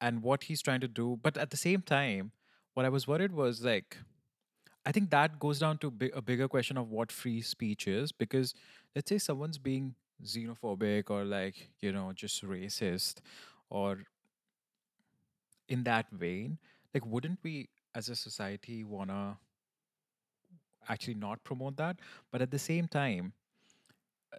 and 0.00 0.22
what 0.22 0.44
he's 0.44 0.62
trying 0.62 0.80
to 0.80 0.88
do. 0.88 1.18
But 1.22 1.36
at 1.36 1.50
the 1.50 1.56
same 1.56 1.82
time, 1.82 2.32
what 2.74 2.86
I 2.86 2.88
was 2.88 3.06
worried 3.06 3.32
was 3.32 3.62
like, 3.64 3.96
I 4.86 4.92
think 4.92 5.10
that 5.10 5.38
goes 5.40 5.58
down 5.60 5.78
to 5.78 5.92
a 6.14 6.22
bigger 6.22 6.48
question 6.48 6.76
of 6.76 6.90
what 6.90 7.12
free 7.12 7.42
speech 7.42 7.86
is 7.88 8.12
because 8.12 8.54
let's 8.94 9.08
say 9.10 9.18
someone's 9.18 9.58
being 9.58 9.94
xenophobic 10.24 11.10
or 11.10 11.24
like, 11.24 11.70
you 11.80 11.92
know, 11.92 12.12
just 12.14 12.44
racist 12.44 13.20
or 13.70 14.04
in 15.68 15.84
that 15.84 16.10
vein, 16.10 16.58
like, 16.94 17.06
wouldn't 17.06 17.38
we 17.42 17.68
as 17.94 18.08
a 18.08 18.16
society 18.16 18.84
wanna 18.84 19.38
actually 20.88 21.14
not 21.14 21.42
promote 21.44 21.76
that? 21.76 22.00
But 22.30 22.42
at 22.42 22.50
the 22.50 22.58
same 22.58 22.88
time, 22.88 23.32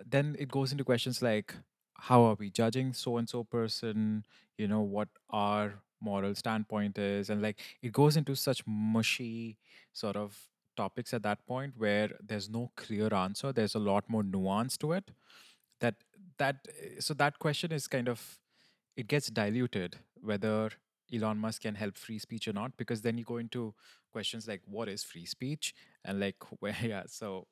then 0.05 0.35
it 0.39 0.49
goes 0.49 0.71
into 0.71 0.83
questions 0.83 1.21
like 1.21 1.55
how 1.95 2.23
are 2.23 2.35
we 2.35 2.49
judging 2.49 2.93
so 2.93 3.17
and 3.17 3.29
so 3.29 3.43
person 3.43 4.25
you 4.57 4.67
know 4.67 4.81
what 4.81 5.09
our 5.29 5.81
moral 6.01 6.35
standpoint 6.35 6.97
is 6.97 7.29
and 7.29 7.41
like 7.41 7.59
it 7.81 7.91
goes 7.91 8.17
into 8.17 8.35
such 8.35 8.63
mushy 8.65 9.57
sort 9.93 10.15
of 10.15 10.47
topics 10.77 11.13
at 11.13 11.23
that 11.23 11.45
point 11.45 11.73
where 11.77 12.11
there's 12.25 12.49
no 12.49 12.71
clear 12.75 13.13
answer 13.13 13.51
there's 13.51 13.75
a 13.75 13.79
lot 13.79 14.09
more 14.09 14.23
nuance 14.23 14.77
to 14.77 14.93
it 14.93 15.11
that 15.79 15.95
that 16.37 16.67
uh, 16.69 16.99
so 16.99 17.13
that 17.13 17.39
question 17.39 17.71
is 17.71 17.87
kind 17.87 18.07
of 18.07 18.39
it 18.95 19.07
gets 19.07 19.27
diluted 19.29 19.97
whether 20.21 20.71
Elon 21.13 21.37
Musk 21.37 21.63
can 21.63 21.75
help 21.75 21.97
free 21.97 22.19
speech 22.19 22.47
or 22.47 22.53
not 22.53 22.77
because 22.77 23.01
then 23.01 23.17
you 23.17 23.25
go 23.25 23.37
into 23.37 23.73
questions 24.11 24.47
like 24.47 24.61
what 24.65 24.87
is 24.87 25.03
free 25.03 25.25
speech? 25.25 25.73
And 26.05 26.19
like 26.19 26.37
where 26.59 26.75
yeah 26.81 27.03
so 27.07 27.47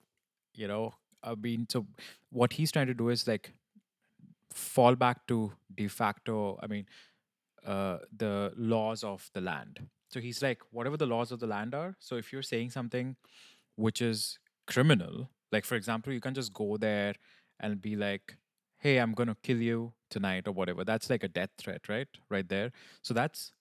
you 0.56 0.68
know 0.68 0.94
I 1.24 1.36
mean 1.36 1.68
so 1.70 1.86
what 2.32 2.54
he's 2.54 2.72
trying 2.72 2.88
to 2.88 2.94
do 2.94 3.10
is 3.10 3.28
like 3.28 3.54
fall 4.54 4.96
back 4.96 5.28
to 5.28 5.52
de 5.76 5.88
facto 5.88 6.58
i 6.64 6.68
mean 6.68 6.86
uh, 7.66 7.98
the 8.16 8.54
laws 8.56 9.04
of 9.04 9.30
the 9.34 9.42
land. 9.42 9.88
So 10.10 10.20
he's 10.20 10.42
like 10.42 10.62
whatever 10.72 10.98
the 10.98 11.06
laws 11.06 11.32
of 11.32 11.40
the 11.40 11.48
land 11.48 11.76
are 11.76 11.96
so 12.00 12.16
if 12.16 12.34
you're 12.34 12.42
saying 12.42 12.72
something 12.72 13.16
which 13.76 14.02
is 14.02 14.40
criminal 14.66 15.30
like 15.52 15.66
for 15.66 15.76
example 15.76 16.12
you 16.12 16.20
can 16.20 16.34
just 16.34 16.52
go 16.52 16.78
there 16.78 17.14
and 17.60 17.80
be 17.80 17.96
like 17.96 18.36
hey 18.80 18.98
i'm 18.98 19.14
going 19.14 19.28
to 19.28 19.36
kill 19.44 19.58
you 19.58 19.94
tonight 20.10 20.48
or 20.48 20.52
whatever. 20.52 20.84
That's 20.84 21.10
like 21.10 21.24
a 21.24 21.28
death 21.28 21.52
threat 21.58 21.88
right? 21.88 22.08
Right 22.30 22.48
there. 22.48 22.72
So 23.02 23.14
that's 23.14 23.52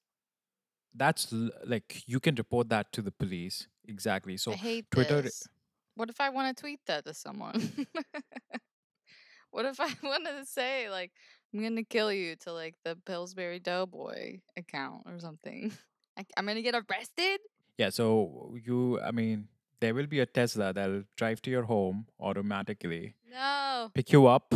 that's 0.94 1.32
l- 1.32 1.50
like 1.66 2.02
you 2.06 2.20
can 2.20 2.34
report 2.34 2.68
that 2.70 2.92
to 2.92 3.02
the 3.02 3.12
police 3.12 3.68
exactly. 3.86 4.36
So 4.36 4.52
twitter 4.90 5.22
this. 5.22 5.46
What 5.94 6.10
if 6.10 6.20
I 6.20 6.30
want 6.30 6.56
to 6.56 6.60
tweet 6.60 6.80
that 6.86 7.04
to 7.06 7.14
someone? 7.14 7.86
what 9.50 9.64
if 9.64 9.80
I 9.80 9.92
want 10.02 10.26
to 10.26 10.44
say 10.46 10.88
like 10.90 11.12
I'm 11.52 11.62
gonna 11.62 11.82
kill 11.84 12.12
you 12.12 12.36
to 12.44 12.52
like 12.52 12.74
the 12.84 12.96
Pillsbury 12.96 13.58
Doughboy 13.58 14.40
account 14.56 15.02
or 15.06 15.18
something? 15.18 15.72
I, 16.18 16.24
I'm 16.36 16.46
gonna 16.46 16.62
get 16.62 16.74
arrested. 16.74 17.40
Yeah, 17.78 17.90
so 17.90 18.54
you, 18.64 19.00
I 19.00 19.12
mean, 19.12 19.48
there 19.80 19.94
will 19.94 20.06
be 20.06 20.20
a 20.20 20.26
Tesla 20.26 20.72
that'll 20.72 21.04
drive 21.16 21.40
to 21.42 21.50
your 21.50 21.62
home 21.62 22.06
automatically, 22.20 23.14
No. 23.30 23.90
pick 23.94 24.12
you 24.12 24.26
up, 24.26 24.52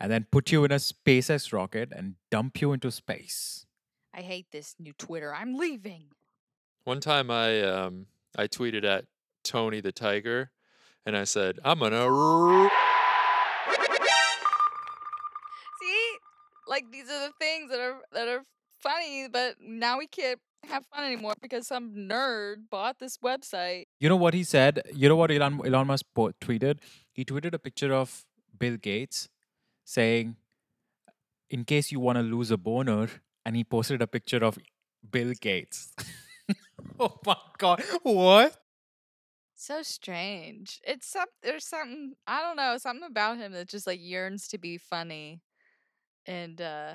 and 0.00 0.10
then 0.12 0.26
put 0.30 0.50
you 0.52 0.64
in 0.64 0.72
a 0.72 0.76
SpaceX 0.76 1.52
rocket 1.52 1.90
and 1.94 2.16
dump 2.30 2.60
you 2.60 2.72
into 2.72 2.90
space. 2.90 3.66
I 4.12 4.22
hate 4.22 4.46
this 4.50 4.74
new 4.78 4.92
Twitter. 4.94 5.32
I'm 5.34 5.54
leaving. 5.54 6.06
One 6.84 7.00
time 7.00 7.30
I 7.30 7.62
um 7.62 8.06
I 8.36 8.46
tweeted 8.48 8.84
at 8.84 9.06
Tony 9.44 9.80
the 9.80 9.92
Tiger 9.92 10.50
and 11.06 11.16
I 11.16 11.24
said, 11.24 11.60
I'm 11.64 11.78
gonna 11.78 12.08
funny, 18.86 19.28
but 19.28 19.56
now 19.60 19.98
we 19.98 20.06
can't 20.06 20.38
have 20.68 20.84
fun 20.86 21.04
anymore 21.04 21.34
because 21.40 21.66
some 21.66 21.94
nerd 21.94 22.68
bought 22.70 22.98
this 22.98 23.18
website. 23.18 23.84
You 24.00 24.08
know 24.08 24.16
what 24.16 24.34
he 24.34 24.44
said? 24.44 24.82
You 24.94 25.08
know 25.08 25.16
what 25.16 25.30
Elon, 25.30 25.60
Elon 25.64 25.86
Musk 25.86 26.06
po- 26.14 26.32
tweeted? 26.40 26.78
He 27.12 27.24
tweeted 27.24 27.54
a 27.54 27.58
picture 27.58 27.92
of 27.92 28.24
Bill 28.58 28.76
Gates 28.76 29.28
saying, 29.84 30.36
in 31.50 31.64
case 31.64 31.92
you 31.92 32.00
want 32.00 32.18
to 32.18 32.22
lose 32.22 32.50
a 32.50 32.56
boner, 32.56 33.08
and 33.44 33.54
he 33.54 33.62
posted 33.62 34.02
a 34.02 34.06
picture 34.06 34.44
of 34.44 34.58
Bill 35.08 35.32
Gates. 35.40 35.92
oh 37.00 37.14
my 37.24 37.36
God. 37.58 37.82
What? 38.02 38.56
So 39.54 39.82
strange. 39.82 40.80
It's 40.84 41.06
some 41.06 41.28
there's 41.42 41.66
something 41.66 42.14
I 42.26 42.42
don't 42.42 42.56
know, 42.56 42.76
something 42.78 43.08
about 43.08 43.38
him 43.38 43.52
that 43.52 43.68
just 43.68 43.86
like 43.86 44.00
yearns 44.02 44.48
to 44.48 44.58
be 44.58 44.76
funny. 44.76 45.40
And 46.26 46.60
uh 46.60 46.94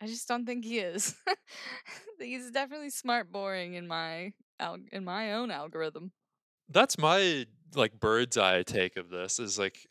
I 0.00 0.06
just 0.06 0.28
don't 0.28 0.46
think 0.46 0.64
he 0.64 0.78
is. 0.78 1.14
He's 2.18 2.50
definitely 2.50 2.90
smart 2.90 3.32
boring 3.32 3.74
in 3.74 3.88
my 3.88 4.32
in 4.92 5.04
my 5.04 5.32
own 5.32 5.50
algorithm. 5.50 6.12
That's 6.68 6.98
my 6.98 7.46
like 7.74 7.98
bird's 7.98 8.36
eye 8.36 8.62
take 8.62 8.96
of 8.96 9.10
this 9.10 9.38
is 9.38 9.58
like 9.58 9.86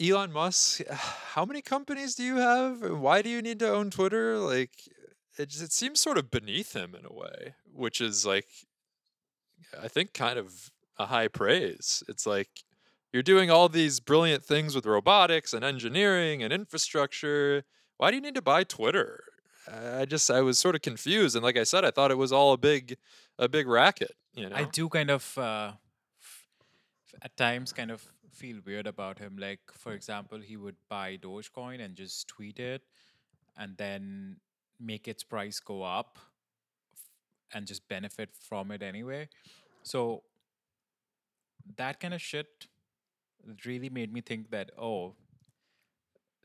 Elon 0.00 0.32
Musk, 0.32 0.80
how 0.90 1.44
many 1.44 1.62
companies 1.62 2.14
do 2.14 2.22
you 2.22 2.36
have? 2.36 2.80
Why 2.80 3.22
do 3.22 3.28
you 3.28 3.42
need 3.42 3.58
to 3.60 3.68
own 3.68 3.90
Twitter? 3.90 4.38
Like 4.38 4.72
it 5.38 5.48
just, 5.48 5.62
it 5.62 5.72
seems 5.72 6.00
sort 6.00 6.18
of 6.18 6.30
beneath 6.30 6.74
him 6.74 6.94
in 6.94 7.04
a 7.04 7.12
way, 7.12 7.54
which 7.72 8.00
is 8.00 8.26
like 8.26 8.48
I 9.80 9.88
think 9.88 10.14
kind 10.14 10.38
of 10.38 10.70
a 10.98 11.06
high 11.06 11.28
praise. 11.28 12.02
It's 12.08 12.26
like 12.26 12.48
you're 13.12 13.22
doing 13.22 13.50
all 13.50 13.68
these 13.68 14.00
brilliant 14.00 14.44
things 14.44 14.74
with 14.74 14.86
robotics 14.86 15.52
and 15.52 15.64
engineering 15.64 16.42
and 16.42 16.52
infrastructure. 16.52 17.64
Why 17.96 18.10
do 18.10 18.16
you 18.16 18.22
need 18.22 18.34
to 18.36 18.42
buy 18.42 18.64
Twitter? 18.64 19.24
I 19.68 20.04
just 20.04 20.30
I 20.30 20.40
was 20.40 20.58
sort 20.58 20.74
of 20.74 20.82
confused 20.82 21.36
and 21.36 21.44
like 21.44 21.56
I 21.56 21.64
said 21.64 21.84
I 21.84 21.90
thought 21.90 22.10
it 22.10 22.18
was 22.18 22.32
all 22.32 22.52
a 22.52 22.58
big 22.58 22.96
a 23.38 23.48
big 23.48 23.66
racket, 23.66 24.16
you 24.34 24.48
know. 24.48 24.56
I 24.56 24.64
do 24.64 24.88
kind 24.88 25.10
of 25.10 25.36
uh, 25.38 25.72
f- 26.20 26.46
at 27.22 27.36
times 27.36 27.72
kind 27.72 27.90
of 27.90 28.04
feel 28.32 28.60
weird 28.64 28.86
about 28.86 29.18
him. 29.18 29.36
Like 29.38 29.60
for 29.72 29.92
example, 29.92 30.40
he 30.40 30.56
would 30.56 30.76
buy 30.88 31.16
Dogecoin 31.16 31.80
and 31.84 31.94
just 31.94 32.28
tweet 32.28 32.58
it, 32.58 32.82
and 33.56 33.76
then 33.76 34.36
make 34.78 35.06
its 35.08 35.22
price 35.22 35.60
go 35.60 35.82
up, 35.82 36.18
and 37.52 37.66
just 37.66 37.86
benefit 37.88 38.30
from 38.38 38.70
it 38.70 38.82
anyway. 38.82 39.28
So 39.82 40.22
that 41.76 42.00
kind 42.00 42.14
of 42.14 42.20
shit 42.22 42.66
really 43.64 43.90
made 43.90 44.12
me 44.12 44.20
think 44.20 44.50
that 44.50 44.70
oh, 44.78 45.14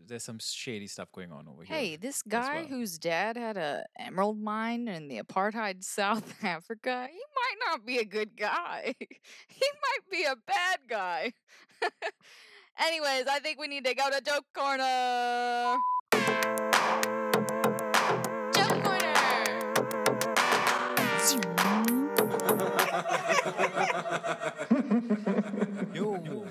there's 0.08 0.24
some 0.24 0.40
shady 0.40 0.88
stuff 0.88 1.12
going 1.12 1.32
on 1.32 1.48
over 1.48 1.64
here. 1.64 1.76
Hey, 1.76 1.96
this 1.96 2.22
guy 2.22 2.62
well. 2.62 2.66
whose 2.66 2.98
dad 2.98 3.38
had 3.38 3.58
a 3.58 3.86
emerald 3.98 4.40
mine 4.40 4.88
in 4.88 5.08
the 5.08 5.22
apartheid 5.22 5.84
South 5.84 6.44
Africa, 6.44 7.08
he 7.12 7.18
might 7.18 7.72
not 7.72 7.86
be 7.86 7.98
a 7.98 8.06
good 8.06 8.38
guy. 8.38 8.96
he 9.00 9.08
might 9.82 10.12
be 10.12 10.24
a 10.24 10.36
bad 10.48 10.80
guy. 10.88 11.34
Anyways, 12.78 13.26
I 13.28 13.40
think 13.40 13.60
we 13.60 13.68
need 13.68 13.86
to 13.86 13.96
go 13.96 14.10
to 14.10 14.22
joke 14.22 14.46
corner. 14.54 15.78
Joke 18.54 18.86
Yo. 25.94 26.46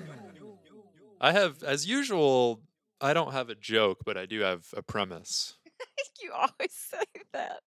I 1.21 1.31
have 1.31 1.63
as 1.63 1.87
usual 1.87 2.61
I 3.05 3.13
don't 3.13 3.33
have 3.33 3.49
a 3.49 3.55
joke, 3.55 3.99
but 4.03 4.17
I 4.17 4.25
do 4.25 4.39
have 4.39 4.65
a 4.75 4.81
premise. 4.81 5.57
you 6.21 6.31
always 6.33 6.71
say 6.71 7.03
that. 7.33 7.59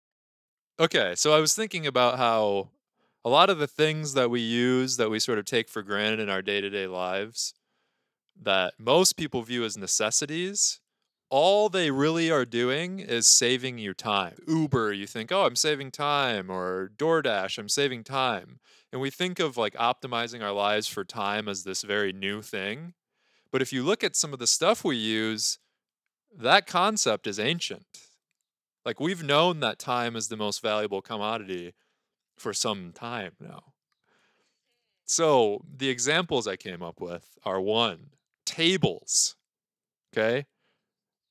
Okay, 0.80 1.14
so 1.14 1.32
I 1.32 1.38
was 1.38 1.54
thinking 1.54 1.86
about 1.86 2.18
how 2.18 2.70
a 3.24 3.30
lot 3.30 3.48
of 3.48 3.58
the 3.58 3.68
things 3.68 4.14
that 4.14 4.30
we 4.30 4.40
use 4.40 4.96
that 4.96 5.10
we 5.10 5.20
sort 5.20 5.38
of 5.38 5.44
take 5.44 5.68
for 5.68 5.82
granted 5.82 6.18
in 6.18 6.28
our 6.28 6.42
day-to-day 6.42 6.88
lives 6.88 7.54
that 8.40 8.74
most 8.78 9.16
people 9.16 9.42
view 9.42 9.64
as 9.64 9.76
necessities, 9.78 10.80
all 11.30 11.68
they 11.68 11.92
really 11.92 12.32
are 12.32 12.44
doing 12.44 12.98
is 12.98 13.28
saving 13.28 13.78
you 13.78 13.94
time. 13.94 14.38
Uber, 14.48 14.92
you 14.92 15.06
think, 15.06 15.30
"Oh, 15.30 15.44
I'm 15.44 15.56
saving 15.56 15.92
time," 15.92 16.50
or 16.50 16.90
DoorDash, 16.96 17.58
"I'm 17.58 17.68
saving 17.68 18.02
time." 18.02 18.58
And 18.92 19.00
we 19.00 19.10
think 19.10 19.38
of 19.38 19.56
like 19.56 19.74
optimizing 19.74 20.42
our 20.42 20.52
lives 20.52 20.88
for 20.88 21.04
time 21.04 21.48
as 21.48 21.62
this 21.62 21.82
very 21.82 22.12
new 22.12 22.42
thing. 22.42 22.94
But 23.50 23.62
if 23.62 23.72
you 23.72 23.82
look 23.82 24.04
at 24.04 24.16
some 24.16 24.32
of 24.32 24.38
the 24.38 24.46
stuff 24.46 24.84
we 24.84 24.96
use, 24.96 25.58
that 26.36 26.66
concept 26.66 27.26
is 27.26 27.38
ancient. 27.38 27.86
Like 28.84 29.00
we've 29.00 29.22
known 29.22 29.60
that 29.60 29.78
time 29.78 30.16
is 30.16 30.28
the 30.28 30.36
most 30.36 30.62
valuable 30.62 31.02
commodity 31.02 31.74
for 32.36 32.52
some 32.52 32.92
time 32.92 33.32
now. 33.40 33.72
So 35.04 35.62
the 35.76 35.88
examples 35.88 36.46
I 36.46 36.56
came 36.56 36.82
up 36.82 37.00
with 37.00 37.38
are 37.44 37.60
one, 37.60 38.10
tables. 38.44 39.36
Okay? 40.12 40.46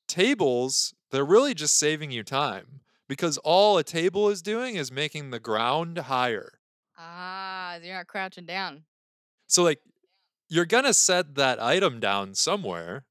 Tables, 0.07 0.93
they're 1.11 1.25
really 1.25 1.53
just 1.53 1.77
saving 1.77 2.11
you 2.11 2.23
time 2.23 2.81
because 3.07 3.37
all 3.39 3.77
a 3.77 3.83
table 3.83 4.29
is 4.29 4.41
doing 4.41 4.75
is 4.75 4.91
making 4.91 5.29
the 5.29 5.39
ground 5.39 5.97
higher. 5.97 6.59
Ah, 6.97 7.77
you're 7.83 7.95
not 7.95 8.07
crouching 8.07 8.45
down. 8.45 8.83
So 9.47 9.63
like 9.63 9.79
you're 10.49 10.65
to 10.65 10.93
set 10.93 11.35
that 11.35 11.61
item 11.61 11.99
down 11.99 12.35
somewhere. 12.35 13.05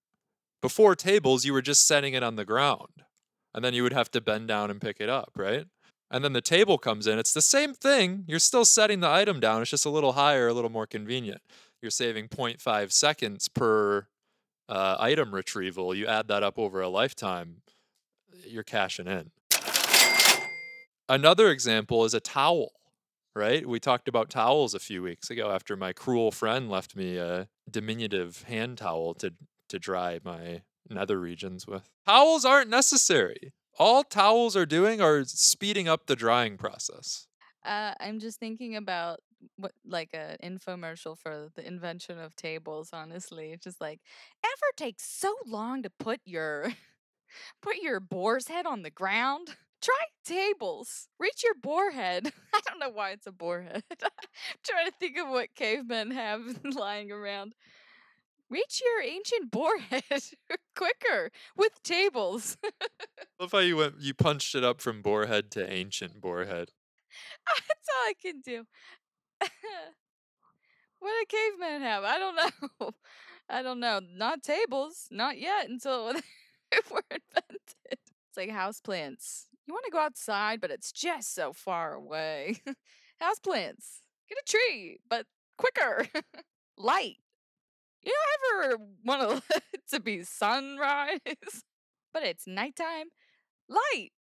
Before 0.63 0.97
tables, 0.97 1.45
you 1.45 1.53
were 1.53 1.63
just 1.63 1.87
setting 1.87 2.15
it 2.15 2.23
on 2.23 2.37
the 2.37 2.45
ground. 2.45 3.05
And 3.55 3.65
then 3.65 3.75
you 3.75 3.83
would 3.83 3.93
have 3.93 4.11
to 4.13 4.21
bend 4.21 4.49
down 4.49 4.71
and 4.71 4.81
pick 4.81 5.01
it 5.01 5.09
up, 5.09 5.33
right? 5.37 5.67
And 6.11 6.23
then 6.23 6.33
the 6.33 6.41
table 6.41 6.79
comes 6.79 7.07
in. 7.07 7.19
It's 7.19 7.33
the 7.33 7.43
same 7.43 7.75
thing. 7.75 8.25
You're 8.27 8.39
still 8.39 8.65
setting 8.65 9.01
the 9.01 9.09
item 9.09 9.41
down. 9.41 9.63
It's 9.63 9.71
just 9.71 9.87
a 9.87 9.91
little 9.91 10.13
higher, 10.13 10.49
a 10.49 10.53
little 10.53 10.71
more 10.71 10.87
convenient. 10.87 11.41
You're 11.83 11.91
saving 11.91 12.29
0.5 12.29 12.93
seconds 12.93 13.49
per 13.49 14.07
uh, 14.69 14.97
item 14.99 15.35
retrieval. 15.35 15.95
You 15.95 16.07
add 16.07 16.29
that 16.29 16.43
up 16.43 16.59
over 16.59 16.81
a 16.81 16.89
lifetime, 16.89 17.63
you're 18.47 18.63
cashing 18.63 19.07
in. 19.07 19.31
Another 21.09 21.51
example 21.51 22.05
is 22.05 22.15
a 22.15 22.21
towel, 22.21 22.73
right? 23.37 23.69
We 23.69 23.79
talked 23.79 24.09
about 24.09 24.31
towels 24.31 24.75
a 24.75 24.79
few 24.79 25.03
weeks 25.03 25.31
ago 25.31 25.51
after 25.51 25.77
my 25.77 25.93
cruel 25.93 26.33
friend 26.33 26.71
left 26.71 26.97
me 26.97 27.19
a 27.19 27.49
diminutive 27.71 28.43
hand 28.45 28.79
towel 28.79 29.15
to, 29.15 29.35
to 29.69 29.79
dry 29.79 30.19
my 30.25 30.63
nether 30.89 31.21
regions 31.21 31.67
with. 31.67 31.91
Towels 32.07 32.45
aren't 32.45 32.71
necessary. 32.71 33.53
All 33.79 34.03
towels 34.03 34.57
are 34.57 34.65
doing 34.65 35.03
are 35.03 35.25
speeding 35.25 35.87
up 35.87 36.07
the 36.07 36.17
drying 36.17 36.57
process. 36.57 37.27
Uh, 37.65 37.93
I'm 38.01 38.21
just 38.21 38.41
thinking 38.41 38.77
about 38.77 39.21
what 39.57 39.73
like 39.85 40.15
a 40.15 40.37
infomercial 40.43 41.19
for 41.19 41.49
the 41.55 41.67
invention 41.67 42.19
of 42.19 42.35
tables. 42.37 42.91
Honestly, 42.93 43.53
it's 43.53 43.65
just 43.65 43.81
like 43.81 44.01
ever 44.43 44.73
takes 44.77 45.05
so 45.05 45.35
long 45.47 45.83
to 45.83 45.91
put 45.91 46.21
your 46.25 46.73
put 47.63 47.77
your 47.77 48.01
boar's 48.01 48.49
head 48.49 48.65
on 48.67 48.83
the 48.83 48.91
ground. 48.91 49.57
Try 49.87 50.07
tables. 50.25 51.07
Reach 51.17 51.45
your 51.45 51.55
boar 51.55 51.93
head. 51.93 52.33
I 52.53 52.61
don't 52.67 52.81
know 52.81 52.91
why 52.91 53.11
it's 53.11 53.29
a 53.29 53.33
boar 53.33 53.63
head. 53.63 53.85
Trying 54.65 54.87
to 54.87 54.93
think 54.99 55.17
of 55.17 55.29
what 55.29 55.55
cavemen 55.55 56.11
have 56.11 56.41
lying 56.65 57.13
around. 57.13 57.55
Reach 58.51 58.83
your 58.85 59.09
ancient 59.09 59.53
boar 59.53 59.79
head 59.79 60.03
quicker 60.75 61.31
with 61.57 61.81
tables. 61.85 62.57
Love 63.39 63.53
how 63.53 63.59
you 63.59 63.77
went 63.77 64.01
you 64.01 64.13
punched 64.13 64.57
it 64.57 64.65
up 64.65 64.81
from 64.81 65.05
boarhead 65.05 65.51
to 65.51 65.73
ancient 65.73 66.21
boarhead. 66.21 66.71
That's 67.47 67.89
all 67.95 68.09
I 68.09 68.15
can 68.21 68.41
do. 68.41 68.65
what 70.99 71.13
do 71.31 71.37
cavemen 71.37 71.83
have? 71.83 72.03
I 72.03 72.19
don't 72.19 72.35
know. 72.35 72.91
I 73.49 73.63
don't 73.63 73.79
know. 73.79 74.01
Not 74.17 74.43
tables. 74.43 75.07
Not 75.13 75.39
yet 75.39 75.69
until 75.69 76.13
they 76.13 76.79
were 76.91 77.05
invented. 77.09 77.61
It's 77.93 78.37
like 78.37 78.51
houseplants. 78.51 79.45
You 79.67 79.75
want 79.75 79.85
to 79.87 79.91
go 79.91 79.99
outside, 79.99 80.61
but 80.61 80.71
it's 80.71 80.93
just 80.93 81.35
so 81.35 81.53
far 81.53 81.93
away. 81.95 82.61
houseplants. 83.23 84.01
Get 84.29 84.39
a 84.39 84.45
tree, 84.47 84.99
but 85.09 85.27
quicker. 85.59 86.07
Light. 86.79 87.17
You 88.05 88.15
ever 88.55 88.77
want 89.05 89.43
it 89.51 89.63
to 89.91 90.01
be 90.01 90.23
sunrise, 90.23 91.19
but 92.13 92.23
it's 92.23 92.47
nighttime. 92.47 93.07
Light. 93.69 94.11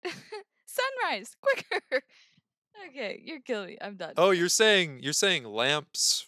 Sunrise. 0.66 1.36
Quicker. 1.40 2.02
Okay, 2.88 3.20
you're 3.24 3.40
killing 3.40 3.68
me. 3.68 3.78
I'm 3.80 3.96
done. 3.96 4.14
Oh, 4.16 4.32
you're 4.32 4.48
saying 4.48 5.00
you're 5.02 5.12
saying 5.12 5.44
lamps 5.44 6.26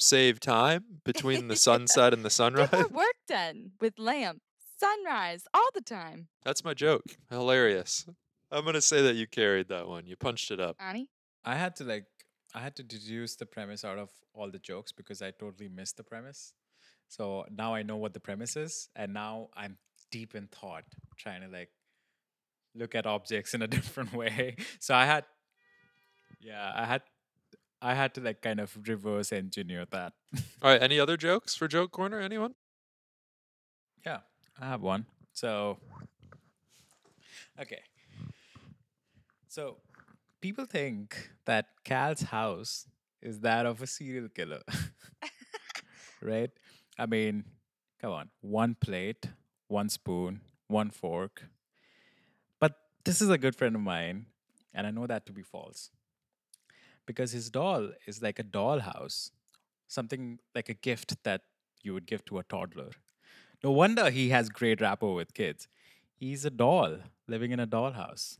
save 0.00 0.40
time 0.40 0.84
between 1.04 1.48
the 1.48 1.56
sunset 1.56 2.12
and 2.12 2.22
the 2.24 2.28
Get 2.28 2.32
sunrise? 2.32 2.72
more 2.72 2.88
work 2.88 3.16
done 3.28 3.72
with 3.80 3.98
lamp. 3.98 4.42
Sunrise 4.78 5.44
all 5.54 5.68
the 5.74 5.80
time. 5.80 6.28
That's 6.44 6.64
my 6.64 6.74
joke. 6.74 7.04
Hilarious. 7.30 8.06
I'm 8.50 8.64
gonna 8.64 8.80
say 8.80 9.02
that 9.02 9.14
you 9.16 9.26
carried 9.26 9.68
that 9.68 9.88
one. 9.88 10.06
You 10.06 10.16
punched 10.16 10.50
it 10.50 10.60
up. 10.60 10.76
Annie? 10.80 11.10
I 11.44 11.56
had 11.56 11.76
to 11.76 11.84
like 11.84 12.06
I 12.54 12.60
had 12.60 12.76
to 12.76 12.82
deduce 12.82 13.36
the 13.36 13.46
premise 13.46 13.84
out 13.84 13.98
of 13.98 14.10
all 14.34 14.50
the 14.50 14.58
jokes 14.58 14.92
because 14.92 15.20
I 15.20 15.32
totally 15.32 15.68
missed 15.68 15.96
the 15.96 16.04
premise. 16.04 16.54
So 17.08 17.44
now 17.50 17.74
I 17.74 17.82
know 17.82 17.96
what 17.96 18.14
the 18.14 18.20
premise 18.20 18.56
is, 18.56 18.88
and 18.96 19.12
now 19.12 19.48
I'm 19.56 19.78
deep 20.10 20.34
in 20.34 20.46
thought, 20.46 20.84
trying 21.16 21.42
to 21.42 21.48
like 21.48 21.70
look 22.74 22.94
at 22.94 23.06
objects 23.06 23.54
in 23.54 23.62
a 23.62 23.66
different 23.76 24.12
way. 24.12 24.56
So 24.78 24.94
I 24.94 25.04
had, 25.04 25.24
yeah, 26.40 26.72
I 26.74 26.84
had, 26.84 27.02
I 27.80 27.94
had 27.94 28.14
to 28.14 28.20
like 28.20 28.42
kind 28.42 28.60
of 28.60 28.76
reverse 28.86 29.32
engineer 29.32 29.86
that. 29.90 30.12
All 30.62 30.70
right. 30.70 30.82
Any 30.82 31.00
other 31.00 31.16
jokes 31.16 31.54
for 31.54 31.68
joke 31.68 31.92
corner? 31.92 32.20
Anyone? 32.20 32.54
yeah, 34.04 34.20
I 34.60 34.66
have 34.66 34.80
one. 34.80 35.06
So, 35.32 35.78
okay. 37.60 37.80
So 39.48 39.78
people 40.42 40.66
think 40.66 41.30
that 41.46 41.66
Cal's 41.84 42.20
house 42.20 42.86
is 43.22 43.40
that 43.40 43.64
of 43.64 43.80
a 43.82 43.86
serial 43.86 44.28
killer, 44.28 44.60
right? 46.22 46.50
I 46.98 47.06
mean, 47.06 47.44
come 48.00 48.12
on, 48.12 48.28
one 48.42 48.76
plate, 48.78 49.26
one 49.68 49.88
spoon, 49.88 50.42
one 50.66 50.90
fork. 50.90 51.44
But 52.60 52.74
this 53.04 53.22
is 53.22 53.30
a 53.30 53.38
good 53.38 53.56
friend 53.56 53.74
of 53.74 53.80
mine, 53.80 54.26
and 54.74 54.86
I 54.86 54.90
know 54.90 55.06
that 55.06 55.24
to 55.26 55.32
be 55.32 55.42
false 55.42 55.90
because 57.06 57.32
his 57.32 57.48
doll 57.48 57.88
is 58.06 58.20
like 58.20 58.38
a 58.38 58.44
dollhouse, 58.44 59.30
something 59.86 60.38
like 60.54 60.68
a 60.68 60.74
gift 60.74 61.24
that 61.24 61.40
you 61.82 61.94
would 61.94 62.06
give 62.06 62.22
to 62.26 62.38
a 62.38 62.42
toddler. 62.42 62.90
No 63.64 63.70
wonder 63.70 64.10
he 64.10 64.28
has 64.28 64.50
great 64.50 64.82
rapport 64.82 65.14
with 65.14 65.32
kids. 65.32 65.68
He's 66.14 66.44
a 66.44 66.50
doll 66.50 66.98
living 67.26 67.50
in 67.50 67.60
a 67.60 67.66
dollhouse. 67.66 68.36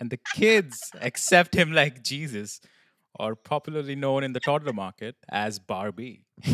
And 0.00 0.10
the 0.10 0.18
kids 0.34 0.90
accept 1.00 1.54
him 1.54 1.72
like 1.72 2.02
Jesus, 2.02 2.60
or 3.14 3.36
popularly 3.36 3.94
known 3.94 4.24
in 4.24 4.32
the 4.32 4.40
toddler 4.40 4.72
market 4.72 5.16
as 5.28 5.58
Barbie. 5.58 6.24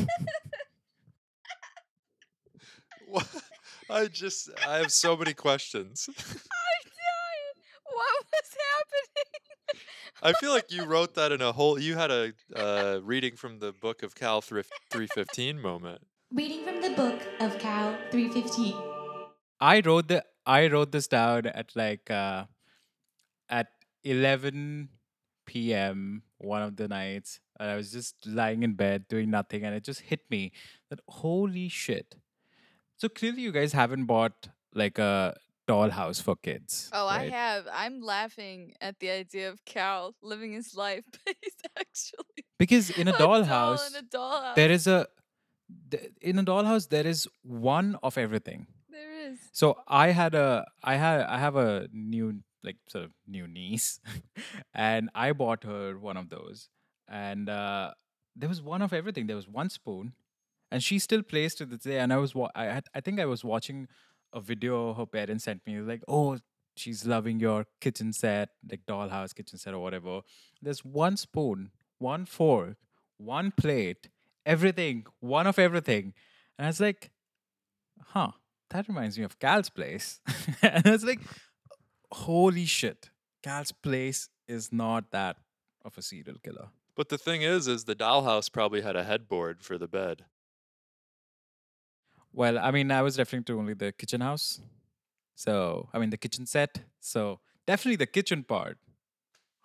What? 3.09 3.29
I 3.89 4.07
just 4.07 4.51
I 4.67 4.79
have 4.79 4.93
so 4.93 5.17
many 5.17 5.33
questions. 5.33 6.09
I'm 6.19 6.25
dying. 6.25 7.55
What 7.85 8.25
was 8.33 8.57
happening? 8.67 9.83
I 10.23 10.33
feel 10.33 10.51
like 10.51 10.73
you 10.73 10.85
wrote 10.85 11.15
that 11.15 11.31
in 11.31 11.41
a 11.41 11.53
whole. 11.53 11.79
You 11.79 11.95
had 11.95 12.11
a 12.11 12.33
uh, 12.55 13.01
reading 13.03 13.37
from 13.37 13.61
the 13.61 13.73
book 13.73 14.03
of 14.03 14.15
Cal 14.15 14.41
Thrift 14.41 14.73
315 14.91 15.61
moment. 15.61 16.01
Reading 16.33 16.65
from 16.65 16.83
the 16.83 16.91
book 16.91 17.23
of 17.39 17.59
Cal 17.59 17.97
315. 18.11 18.75
I 19.61 19.81
wrote 19.81 20.09
the 20.09 20.25
I 20.45 20.67
wrote 20.67 20.91
this 20.91 21.07
down 21.07 21.47
at 21.47 21.77
like 21.77 22.11
uh, 22.11 22.45
at 23.49 23.69
11 24.05 24.89
p.m. 25.47 26.23
one 26.39 26.63
of 26.63 26.77
the 26.77 26.89
nights. 26.89 27.41
And 27.59 27.71
I 27.71 27.77
was 27.77 27.91
just 27.91 28.15
lying 28.27 28.63
in 28.63 28.75
bed 28.75 29.09
doing 29.09 29.31
nothing, 29.31 29.65
and 29.65 29.75
it 29.75 29.85
just 29.85 30.01
hit 30.01 30.21
me 30.31 30.53
that 30.91 31.01
holy 31.09 31.69
shit. 31.69 32.17
So 32.97 33.09
clearly, 33.09 33.43
you 33.43 33.53
guys 33.53 33.73
haven't 33.73 34.05
bought 34.05 34.49
like 34.75 34.99
a 34.99 35.35
dollhouse 35.67 36.23
for 36.23 36.37
kids. 36.37 36.91
Oh, 36.93 37.07
I 37.07 37.29
have. 37.29 37.67
I'm 37.73 38.01
laughing 38.01 38.75
at 38.81 39.01
the 39.01 39.11
idea 39.11 39.51
of 39.51 39.65
Cal 39.65 40.15
living 40.23 40.53
his 40.53 40.75
life, 40.75 41.05
but 41.25 41.37
he's 41.41 41.55
actually 41.79 42.45
because 42.59 42.91
in 42.91 43.09
a 43.09 43.17
doll 43.17 43.43
dollhouse, 43.43 43.91
in 43.91 44.05
a 44.05 44.09
dollhouse. 44.09 44.55
there 44.55 44.71
is 44.71 44.87
a 44.87 45.07
in 46.21 46.39
a 46.39 46.45
dollhouse 46.45 46.89
there 46.89 47.07
is 47.07 47.29
one 47.43 47.99
of 48.03 48.17
everything. 48.19 48.67
There 48.91 49.31
is. 49.31 49.39
So 49.53 49.79
I 49.89 50.09
had 50.09 50.35
a 50.35 50.67
I 50.83 50.97
had 50.97 51.23
I 51.23 51.39
have 51.39 51.57
a 51.57 51.89
new 51.93 52.41
like 52.63 52.77
sort 52.89 53.05
of 53.05 53.13
new 53.27 53.47
niece, 53.47 54.01
and 54.75 55.11
I 55.15 55.33
bought 55.33 55.65
her 55.65 55.99
one 55.99 56.17
of 56.17 56.29
those, 56.31 56.69
and 57.09 57.49
uh, 57.49 57.93
there 58.35 58.49
was 58.49 58.63
one 58.63 58.83
of 58.83 58.93
everything. 58.93 59.27
There 59.27 59.37
was 59.37 59.49
one 59.49 59.71
spoon, 59.71 60.13
and 60.71 60.83
she 60.83 60.99
still 60.99 61.23
plays 61.23 61.55
to 61.57 61.67
this 61.67 61.81
day. 61.81 61.99
And 61.99 62.13
I 62.13 62.17
was 62.19 62.35
wa- 62.35 62.51
I 62.55 62.65
had, 62.65 62.85
I 62.95 63.01
think 63.01 63.21
I 63.21 63.27
was 63.27 63.45
watching 63.45 63.89
a 64.33 64.41
video 64.41 64.95
her 64.95 65.07
parents 65.07 65.45
sent 65.45 65.67
me 65.67 65.79
like, 65.81 66.03
oh, 66.09 66.39
she's 66.77 67.07
loving 67.07 67.41
your 67.41 67.67
kitchen 67.81 68.13
set, 68.13 68.51
like 68.71 68.81
dollhouse 68.89 69.35
kitchen 69.35 69.59
set 69.59 69.75
or 69.75 69.79
whatever. 69.81 70.21
There's 70.61 70.85
one 70.85 71.17
spoon, 71.17 71.71
one 71.99 72.27
fork, 72.27 72.77
one 73.19 73.53
plate, 73.57 74.09
everything, 74.45 75.07
one 75.21 75.47
of 75.47 75.59
everything, 75.59 76.13
and 76.59 76.67
I 76.67 76.69
was 76.69 76.81
like, 76.81 77.11
huh 78.09 78.33
that 78.71 78.89
reminds 78.89 79.17
me 79.17 79.25
of 79.25 79.39
Cal's 79.39 79.71
place. 79.71 80.21
and 80.63 80.87
I 80.87 80.91
was 80.91 81.05
like, 81.05 81.21
holy 82.25 82.65
shit, 82.65 83.11
Cal's 83.43 83.73
place 83.73 84.29
is 84.49 84.73
not 84.73 85.11
that 85.11 85.37
of 85.85 85.97
a 85.99 86.03
serial 86.03 86.39
killer. 86.43 86.69
But 86.95 87.11
the 87.11 87.19
thing 87.19 87.43
is, 87.43 87.69
is 87.69 87.85
the 87.85 87.95
dollhouse 87.95 88.51
probably 88.51 88.81
had 88.81 88.97
a 88.97 89.05
headboard 89.05 89.63
for 89.63 89.77
the 89.77 89.87
bed. 89.87 90.25
Well, 92.33 92.59
I 92.59 92.71
mean, 92.71 92.91
I 92.91 93.03
was 93.03 93.19
referring 93.19 93.45
to 93.45 93.59
only 93.59 93.75
the 93.75 93.93
kitchen 93.93 94.21
house. 94.21 94.61
So, 95.35 95.89
I 95.93 95.99
mean, 95.99 96.11
the 96.11 96.17
kitchen 96.17 96.47
set. 96.47 96.81
So, 97.01 97.41
definitely 97.67 97.97
the 97.97 98.07
kitchen 98.07 98.43
part, 98.45 98.79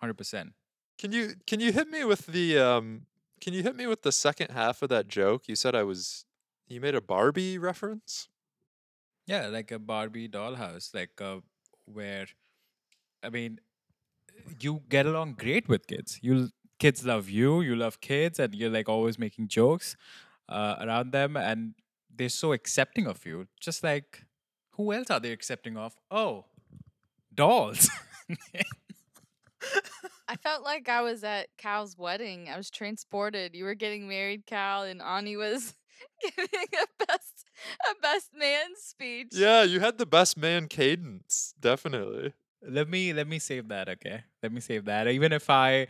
100%. 0.02 0.52
Can 0.98 1.10
you 1.10 1.34
can 1.46 1.58
you 1.58 1.72
hit 1.72 1.88
me 1.88 2.04
with 2.04 2.26
the 2.26 2.58
um? 2.58 3.06
Can 3.40 3.54
you 3.54 3.62
hit 3.62 3.74
me 3.74 3.86
with 3.88 4.02
the 4.02 4.12
second 4.12 4.50
half 4.52 4.82
of 4.82 4.88
that 4.90 5.08
joke? 5.08 5.48
You 5.48 5.56
said 5.56 5.74
I 5.74 5.82
was 5.82 6.26
You 6.68 6.80
made 6.80 6.94
a 6.94 7.00
Barbie 7.00 7.58
reference? 7.58 8.28
Yeah, 9.26 9.48
like 9.48 9.72
a 9.72 9.78
Barbie 9.78 10.28
dollhouse, 10.28 10.94
like 10.94 11.20
uh, 11.20 11.40
where, 11.92 12.26
I 13.22 13.30
mean, 13.30 13.60
you 14.60 14.82
get 14.88 15.06
along 15.06 15.34
great 15.38 15.68
with 15.68 15.86
kids. 15.86 16.18
You 16.22 16.50
kids 16.78 17.04
love 17.04 17.28
you, 17.28 17.60
you 17.60 17.76
love 17.76 18.00
kids, 18.00 18.38
and 18.38 18.54
you're 18.54 18.70
like 18.70 18.88
always 18.88 19.18
making 19.18 19.48
jokes 19.48 19.96
uh, 20.48 20.76
around 20.80 21.12
them, 21.12 21.36
and 21.36 21.74
they're 22.14 22.28
so 22.28 22.52
accepting 22.52 23.06
of 23.06 23.24
you. 23.24 23.46
Just 23.60 23.82
like, 23.84 24.24
who 24.72 24.92
else 24.92 25.10
are 25.10 25.20
they 25.20 25.32
accepting 25.32 25.76
of? 25.76 25.94
Oh, 26.10 26.46
dolls. 27.34 27.88
I 30.28 30.36
felt 30.36 30.64
like 30.64 30.88
I 30.88 31.02
was 31.02 31.24
at 31.24 31.48
Cal's 31.58 31.96
wedding. 31.98 32.48
I 32.48 32.56
was 32.56 32.70
transported. 32.70 33.54
You 33.54 33.64
were 33.64 33.74
getting 33.74 34.08
married, 34.08 34.46
Cal, 34.46 34.82
and 34.82 35.02
Ani 35.02 35.36
was 35.36 35.74
giving 36.22 36.48
a 36.72 37.04
best 37.06 37.44
a 37.90 37.94
best 38.00 38.30
man 38.36 38.70
speech. 38.76 39.28
Yeah, 39.32 39.62
you 39.62 39.80
had 39.80 39.98
the 39.98 40.06
best 40.06 40.36
man 40.36 40.68
cadence, 40.68 41.54
definitely. 41.60 42.32
let 42.68 42.88
me 42.88 43.12
let 43.12 43.26
me 43.26 43.38
save 43.40 43.66
that 43.68 43.88
okay 43.88 44.22
let 44.40 44.52
me 44.52 44.60
save 44.60 44.84
that 44.84 45.08
even 45.08 45.32
if 45.32 45.50
i 45.50 45.84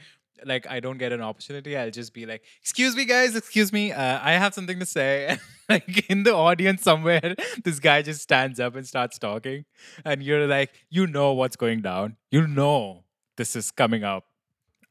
like 0.47 0.67
i 0.71 0.81
don't 0.81 0.97
get 0.97 1.13
an 1.13 1.21
opportunity 1.21 1.77
i'll 1.77 1.91
just 1.91 2.15
be 2.15 2.25
like 2.25 2.43
excuse 2.63 2.97
me 2.97 3.05
guys 3.05 3.37
excuse 3.37 3.71
me 3.75 3.93
uh, 3.93 4.19
i 4.23 4.33
have 4.33 4.55
something 4.55 4.79
to 4.79 4.87
say 4.87 5.37
like 5.69 6.09
in 6.09 6.23
the 6.23 6.33
audience 6.35 6.81
somewhere 6.83 7.35
this 7.65 7.79
guy 7.79 8.01
just 8.01 8.23
stands 8.23 8.59
up 8.59 8.75
and 8.75 8.87
starts 8.87 9.19
talking 9.19 9.67
and 10.07 10.23
you're 10.23 10.47
like 10.47 10.71
you 10.89 11.07
know 11.07 11.35
what's 11.35 11.57
going 11.57 11.83
down 11.83 12.17
you 12.31 12.47
know 12.47 13.05
this 13.37 13.55
is 13.55 13.71
coming 13.71 14.03
up 14.03 14.25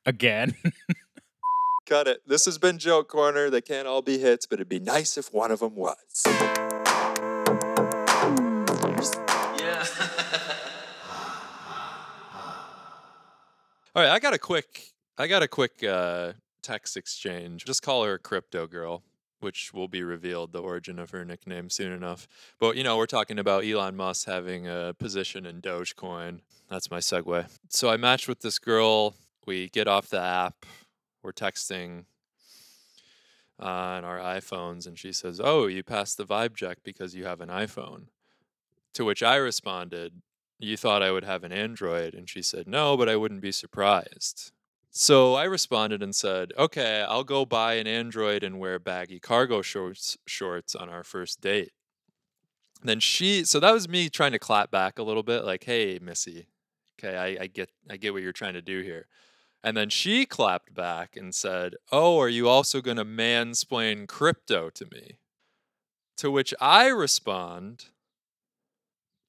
again 0.05 0.53
Got 1.89 2.07
it. 2.07 2.21
This 2.25 2.45
has 2.45 2.57
been 2.57 2.77
Joke 2.77 3.09
Corner. 3.09 3.49
They 3.49 3.59
can't 3.59 3.87
all 3.87 4.01
be 4.01 4.17
hits, 4.17 4.45
but 4.45 4.59
it'd 4.59 4.69
be 4.69 4.79
nice 4.79 5.17
if 5.17 5.33
one 5.33 5.51
of 5.51 5.59
them 5.59 5.75
was. 5.75 5.97
All 13.93 14.01
right, 14.01 14.11
I 14.11 14.19
got 14.19 14.33
a 14.33 14.39
quick 14.39 14.93
I 15.17 15.27
got 15.27 15.43
a 15.43 15.49
quick 15.49 15.83
uh, 15.83 16.31
text 16.63 16.95
exchange. 16.95 17.65
Just 17.65 17.81
call 17.81 18.05
her 18.05 18.17
Crypto 18.17 18.65
Girl, 18.65 19.03
which 19.41 19.73
will 19.73 19.89
be 19.89 20.01
revealed 20.01 20.53
the 20.53 20.61
origin 20.61 20.97
of 20.97 21.09
her 21.09 21.25
nickname 21.25 21.69
soon 21.69 21.91
enough. 21.91 22.25
But 22.57 22.77
you 22.77 22.85
know, 22.85 22.95
we're 22.95 23.05
talking 23.05 23.37
about 23.37 23.65
Elon 23.65 23.97
Musk 23.97 24.27
having 24.27 24.65
a 24.65 24.95
position 24.97 25.45
in 25.45 25.59
Dogecoin. 25.59 26.39
That's 26.69 26.89
my 26.89 26.99
segue. 26.99 27.49
So 27.67 27.89
I 27.89 27.97
matched 27.97 28.29
with 28.29 28.39
this 28.39 28.59
girl. 28.59 29.13
We 29.45 29.67
get 29.67 29.89
off 29.89 30.07
the 30.07 30.21
app. 30.21 30.65
We're 31.21 31.33
texting 31.33 32.05
on 33.59 34.05
our 34.05 34.19
iPhones, 34.19 34.87
and 34.87 34.97
she 34.97 35.11
says, 35.11 35.41
"Oh, 35.43 35.67
you 35.67 35.83
passed 35.83 36.15
the 36.15 36.25
vibe 36.25 36.55
check 36.55 36.77
because 36.81 37.13
you 37.13 37.25
have 37.25 37.41
an 37.41 37.49
iPhone." 37.49 38.05
To 38.93 39.03
which 39.03 39.21
I 39.21 39.35
responded, 39.35 40.21
you 40.67 40.77
thought 40.77 41.03
I 41.03 41.11
would 41.11 41.23
have 41.23 41.43
an 41.43 41.51
Android? 41.51 42.13
And 42.13 42.29
she 42.29 42.41
said, 42.41 42.67
no, 42.67 42.95
but 42.97 43.09
I 43.09 43.15
wouldn't 43.15 43.41
be 43.41 43.51
surprised. 43.51 44.51
So 44.89 45.35
I 45.35 45.45
responded 45.45 46.03
and 46.03 46.13
said, 46.13 46.51
okay, 46.57 47.05
I'll 47.07 47.23
go 47.23 47.45
buy 47.45 47.75
an 47.75 47.87
Android 47.87 48.43
and 48.43 48.59
wear 48.59 48.77
baggy 48.77 49.19
cargo 49.19 49.61
shorts, 49.61 50.17
shorts 50.27 50.75
on 50.75 50.89
our 50.89 51.03
first 51.03 51.39
date. 51.39 51.71
Then 52.83 52.99
she, 52.99 53.45
so 53.45 53.59
that 53.59 53.73
was 53.73 53.87
me 53.87 54.09
trying 54.09 54.33
to 54.33 54.39
clap 54.39 54.71
back 54.71 54.99
a 54.99 55.03
little 55.03 55.23
bit, 55.23 55.45
like, 55.45 55.63
hey, 55.63 55.99
Missy, 56.01 56.47
okay, 56.99 57.15
I, 57.15 57.43
I 57.43 57.47
get, 57.47 57.69
I 57.89 57.97
get 57.97 58.11
what 58.11 58.21
you're 58.21 58.33
trying 58.33 58.55
to 58.55 58.61
do 58.61 58.81
here. 58.81 59.07
And 59.63 59.77
then 59.77 59.89
she 59.89 60.25
clapped 60.25 60.73
back 60.73 61.15
and 61.15 61.33
said, 61.33 61.75
oh, 61.91 62.19
are 62.19 62.27
you 62.27 62.49
also 62.49 62.81
going 62.81 62.97
to 62.97 63.05
mansplain 63.05 64.07
crypto 64.07 64.69
to 64.71 64.85
me? 64.91 65.19
To 66.17 66.31
which 66.31 66.53
I 66.59 66.87
respond, 66.87 67.85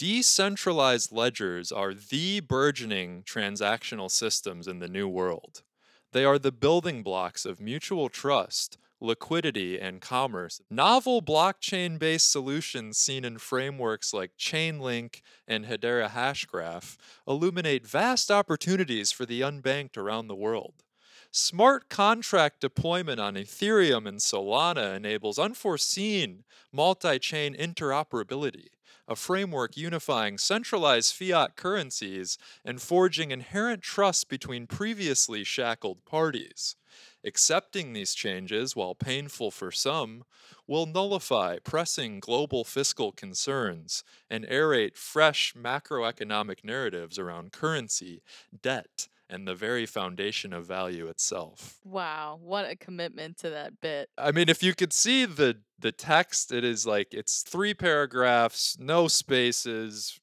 Decentralized 0.03 1.13
ledgers 1.13 1.71
are 1.71 1.95
the 1.95 2.41
burgeoning 2.41 3.23
transactional 3.23 4.11
systems 4.11 4.67
in 4.67 4.81
the 4.81 4.89
new 4.89 5.07
world. 5.07 5.63
They 6.11 6.25
are 6.25 6.41
the 6.41 6.51
building 6.51 7.05
blocks 7.05 7.47
of 7.47 7.61
mutual 7.61 8.09
trust, 8.09 8.79
liquidity, 9.01 9.79
and 9.79 10.01
commerce. 10.01 10.61
Novel 10.69 11.23
blockchain 11.23 12.01
based 12.01 12.33
solutions 12.33 12.99
seen 12.99 13.25
in 13.25 13.39
frameworks 13.39 14.13
like 14.13 14.37
Chainlink 14.37 15.21
and 15.47 15.67
Hedera 15.67 16.11
Hashgraph 16.11 16.97
illuminate 17.25 17.87
vast 17.87 18.29
opportunities 18.29 19.13
for 19.13 19.25
the 19.25 19.43
unbanked 19.43 19.97
around 19.97 20.27
the 20.27 20.35
world. 20.35 20.83
Smart 21.31 21.89
contract 21.89 22.61
deployment 22.61 23.21
on 23.21 23.37
Ethereum 23.37 24.09
and 24.09 24.19
Solana 24.19 24.97
enables 24.97 25.39
unforeseen 25.39 26.43
multi 26.73 27.21
chain 27.21 27.55
interoperability 27.55 28.67
a 29.09 29.17
framework 29.17 29.77
unifying 29.77 30.39
centralized 30.39 31.15
fiat 31.15 31.57
currencies 31.57 32.39
and 32.65 32.81
forging 32.81 33.31
inherent 33.31 33.83
trust 33.83 34.29
between 34.29 34.67
previously 34.67 35.45
shackled 35.45 36.05
parties. 36.05 36.77
Accepting 37.25 37.93
these 37.93 38.15
changes, 38.15 38.77
while 38.77 38.95
painful 38.95 39.51
for 39.51 39.71
some, 39.71 40.25
will 40.67 40.87
nullify 40.87 41.59
pressing 41.59 42.21
global 42.21 42.65
fiscal 42.65 43.13
concerns 43.13 44.05
and 44.29 44.45
aerate 44.47 44.97
fresh 44.97 45.55
macroeconomic 45.55 46.65
narratives 46.65 47.19
around 47.19 47.53
currency, 47.53 48.23
debt, 48.63 49.09
and 49.33 49.49
the 49.49 49.55
very 49.55 49.87
foundation 49.87 50.53
of 50.53 50.67
value 50.67 51.07
itself. 51.09 51.79
Wow, 51.85 52.39
what 52.41 52.69
a 52.69 52.77
commitment 52.77 53.39
to 53.39 53.51
that 53.51 53.81
bit. 53.81 54.11
I 54.19 54.31
mean, 54.31 54.49
if 54.49 54.63
you 54.63 54.75
could 54.75 54.93
see 54.93 55.25
the 55.25 55.59
the 55.79 55.91
text, 55.93 56.53
it 56.53 56.63
is 56.65 56.87
like 56.87 57.09
it's 57.13 57.43
three 57.43 57.75
paragraphs, 57.75 58.77
no 58.79 59.09
spaces, 59.09 60.21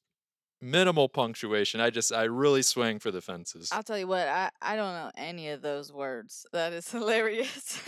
minimal 0.62 1.08
punctuation. 1.08 1.80
I 1.80 1.90
just 1.90 2.12
I 2.12 2.24
really 2.24 2.62
swing 2.62 3.00
for 3.00 3.10
the 3.10 3.20
fences. 3.20 3.68
I'll 3.72 3.82
tell 3.82 3.98
you 3.98 4.06
what, 4.06 4.28
I, 4.28 4.50
I 4.62 4.76
don't 4.76 4.94
know 4.94 5.10
any 5.16 5.48
of 5.50 5.60
those 5.60 5.92
words. 5.92 6.46
That 6.52 6.72
is 6.72 6.90
hilarious. 6.92 7.82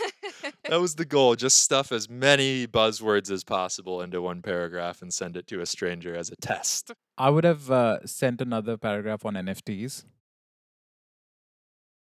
That 0.69 0.81
was 0.81 0.95
the 0.95 1.05
goal. 1.05 1.35
Just 1.35 1.59
stuff 1.63 1.91
as 1.91 2.09
many 2.09 2.67
buzzwords 2.67 3.31
as 3.31 3.43
possible 3.43 4.01
into 4.01 4.21
one 4.21 4.41
paragraph 4.41 5.01
and 5.01 5.13
send 5.13 5.37
it 5.37 5.47
to 5.47 5.61
a 5.61 5.65
stranger 5.65 6.15
as 6.15 6.29
a 6.29 6.35
test. 6.35 6.91
i 7.17 7.29
would 7.29 7.43
have 7.43 7.69
uh, 7.71 8.05
sent 8.05 8.41
another 8.41 8.75
paragraph 8.77 9.25
on 9.25 9.35
nfts 9.35 10.03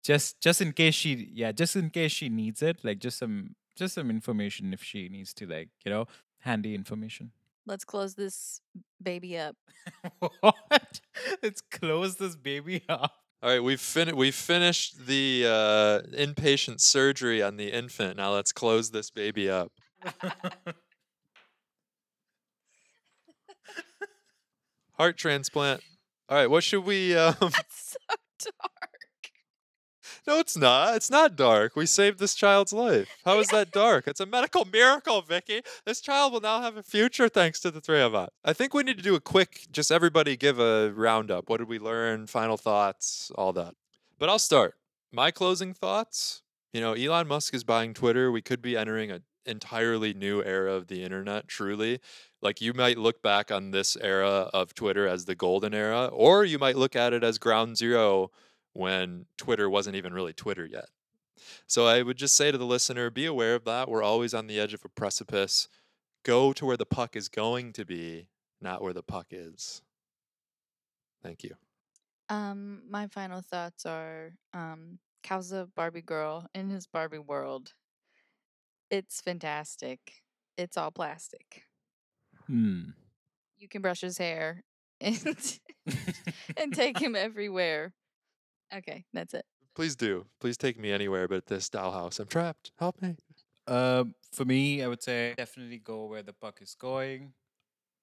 just 0.04 0.39
just 0.42 0.62
in 0.62 0.72
case 0.74 0.94
she 0.96 1.30
yeah 1.34 1.52
just 1.52 1.76
in 1.76 1.89
case 1.89 2.12
she 2.12 2.30
needs 2.30 2.62
it 2.62 2.84
like 2.84 3.00
just 3.00 3.18
some 3.18 3.56
just 3.76 3.96
some 3.96 4.10
information 4.10 4.74
if 4.74 4.84
she 4.84 5.10
needs 5.10 5.34
to 5.34 5.46
like 5.48 5.70
you 5.86 5.92
know 5.92 6.06
handy 6.39 6.76
information 6.76 7.32
Let's 7.66 7.86
close 7.86 8.16
this 8.16 8.60
baby 9.02 9.38
up. 9.38 9.56
what 10.42 11.00
let's 11.42 11.62
close 11.62 12.18
this 12.18 12.36
baby 12.36 12.84
up 12.89 13.13
All 13.42 13.50
right, 13.50 13.63
we've 13.63 13.80
fin- 13.80 14.16
we've 14.18 14.36
finished 14.36 15.06
the 15.08 15.46
uh, 15.48 16.02
inpatient 16.13 16.82
surgery 16.82 17.42
on 17.42 17.56
the 17.58 17.72
infant. 17.72 18.18
Now 18.18 18.34
let's 18.34 18.52
close 18.52 18.92
this 18.92 19.10
baby 19.10 19.50
up. 19.50 19.72
Heart 24.98 25.18
transplant. 25.18 25.82
All 26.30 26.38
right, 26.38 26.50
what 26.50 26.63
should 26.63 26.84
we? 26.86 27.16
Um, 27.16 27.36
That's 27.39 27.96
so 27.96 27.98
dark. 28.62 28.73
No, 30.26 30.40
it's 30.40 30.56
not. 30.58 30.96
It's 30.96 31.10
not 31.12 31.36
dark. 31.36 31.76
We 31.76 31.86
saved 31.86 32.20
this 32.20 32.34
child's 32.34 32.72
life. 32.72 33.10
How 33.26 33.40
is 33.40 33.48
that 33.50 33.72
dark? 33.74 34.08
It's 34.08 34.20
a 34.20 34.26
medical 34.26 34.66
miracle, 34.66 35.22
Vicky. 35.22 35.62
This 35.86 36.02
child 36.02 36.34
will 36.34 36.42
now 36.42 36.62
have 36.62 36.78
a 36.78 36.84
future 36.84 37.28
thanks 37.28 37.60
to 37.62 37.72
the 37.72 37.82
three 37.82 38.02
of 38.02 38.16
us. 38.16 38.30
I 38.44 38.54
think 38.54 38.74
we 38.74 38.84
need 38.84 38.98
to 38.98 39.04
do 39.04 39.16
a 39.16 39.22
quick, 39.22 39.68
just 39.72 39.92
everybody 39.92 40.38
give 40.38 40.60
a 40.60 40.92
roundup. 40.94 41.50
What 41.50 41.58
did 41.58 41.68
we 41.68 41.80
learn? 41.80 42.28
Final 42.28 42.58
thoughts, 42.58 43.32
all 43.36 43.54
that. 43.54 43.76
But 44.18 44.30
I'll 44.30 44.40
start. 44.40 44.76
My 45.12 45.32
closing 45.32 45.74
thoughts. 45.74 46.42
You 46.72 46.82
know, 46.82 46.94
Elon 46.94 47.28
Musk 47.28 47.54
is 47.54 47.64
buying 47.64 47.94
Twitter. 47.94 48.32
We 48.32 48.42
could 48.42 48.62
be 48.62 48.76
entering 48.76 49.12
an 49.12 49.24
entirely 49.46 50.14
new 50.14 50.44
era 50.44 50.74
of 50.74 50.88
the 50.88 51.04
internet, 51.04 51.48
truly. 51.48 52.00
Like 52.42 52.62
you 52.62 52.74
might 52.74 52.98
look 52.98 53.22
back 53.22 53.52
on 53.52 53.72
this 53.72 53.96
era 53.98 54.50
of 54.54 54.74
Twitter 54.74 55.08
as 55.08 55.26
the 55.26 55.36
golden 55.36 55.74
era, 55.74 56.08
or 56.08 56.46
you 56.46 56.58
might 56.58 56.78
look 56.78 56.96
at 56.96 57.14
it 57.14 57.24
as 57.24 57.38
ground 57.38 57.78
zero 57.78 58.32
when 58.74 59.28
Twitter 59.38 59.70
wasn't 59.70 59.96
even 59.96 60.14
really 60.14 60.34
Twitter 60.34 60.66
yet. 60.66 60.90
So 61.68 61.86
I 61.88 62.02
would 62.04 62.18
just 62.18 62.36
say 62.36 62.52
to 62.52 62.58
the 62.58 62.66
listener, 62.66 63.10
be 63.10 63.26
aware 63.26 63.56
of 63.56 63.66
that. 63.66 63.90
We're 63.90 64.04
always 64.04 64.34
on 64.34 64.48
the 64.48 64.60
edge 64.60 64.74
of 64.74 64.86
a 64.86 64.90
precipice. 64.90 65.68
Go 66.24 66.54
to 66.54 66.66
where 66.66 66.78
the 66.78 66.86
puck 66.86 67.16
is 67.16 67.30
going 67.30 67.74
to 67.74 67.86
be, 67.86 68.30
not 68.62 68.82
where 68.82 68.94
the 68.94 69.04
puck 69.04 69.28
is. 69.32 69.84
Thank 71.22 71.44
you. 71.44 71.56
Um, 72.30 72.90
my 72.90 73.08
final 73.08 73.42
thoughts 73.42 73.86
are 73.86 74.34
um 74.54 75.00
Cal's 75.24 75.52
a 75.52 75.68
Barbie 75.68 76.02
girl 76.02 76.48
in 76.54 76.70
his 76.70 76.88
Barbie 76.88 77.20
world. 77.20 77.74
It's 78.90 79.22
fantastic. 79.22 80.24
It's 80.58 80.78
all 80.78 80.92
plastic. 80.92 81.68
hmm 82.48 82.94
You 83.58 83.68
can 83.68 83.82
brush 83.82 84.02
his 84.02 84.18
hair 84.18 84.64
and 85.02 85.60
and 86.58 86.74
take 86.74 87.00
him 87.02 87.16
everywhere. 87.16 87.94
Okay, 88.76 89.06
that's 89.14 89.34
it. 89.34 89.46
Please 89.76 89.96
do. 89.96 90.26
Please 90.40 90.58
take 90.58 90.80
me 90.80 90.92
anywhere 90.92 91.28
but 91.28 91.48
this 91.48 91.70
dollhouse. 91.70 92.20
I'm 92.20 92.28
trapped. 92.28 92.72
Help 92.78 93.02
me. 93.02 93.16
Uh, 93.68 94.06
for 94.32 94.46
me, 94.46 94.84
I 94.84 94.88
would 94.88 95.02
say 95.02 95.34
definitely 95.38 95.80
go 95.80 96.06
where 96.06 96.24
the 96.24 96.34
puck 96.34 96.60
is 96.62 96.76
going. 96.76 97.34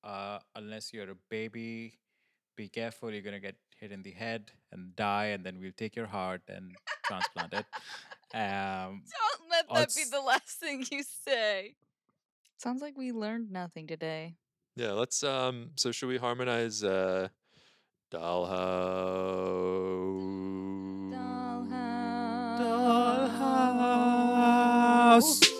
Uh, 0.02 0.38
unless 0.56 0.92
you're 0.92 1.10
a 1.10 1.16
baby, 1.28 1.98
be 2.56 2.68
careful. 2.68 3.12
You're 3.12 3.22
gonna 3.22 3.40
get 3.40 3.56
hit 3.78 3.92
in 3.92 4.02
the 4.02 4.12
head 4.12 4.50
and 4.72 4.94
die, 4.96 5.26
and 5.26 5.44
then 5.44 5.58
we'll 5.60 5.72
take 5.76 5.94
your 5.94 6.06
heart 6.06 6.42
and 6.48 6.74
transplant 7.04 7.52
it. 7.52 7.66
Um, 8.32 9.02
Don't 9.10 9.50
let 9.50 9.68
that 9.74 9.94
be 9.94 10.04
the 10.10 10.20
last 10.20 10.60
thing 10.60 10.84
you 10.90 11.02
say. 11.02 11.74
Sounds 12.58 12.80
like 12.80 12.96
we 12.96 13.10
learned 13.12 13.50
nothing 13.50 13.86
today. 13.86 14.36
Yeah, 14.76 14.92
let's 14.92 15.22
um 15.24 15.70
so 15.76 15.92
should 15.92 16.08
we 16.08 16.16
harmonize 16.16 16.84
uh 16.84 17.28
Dollhouse 18.10 18.50
Dollhouse. 21.14 22.58
Dollhouse. 25.20 25.59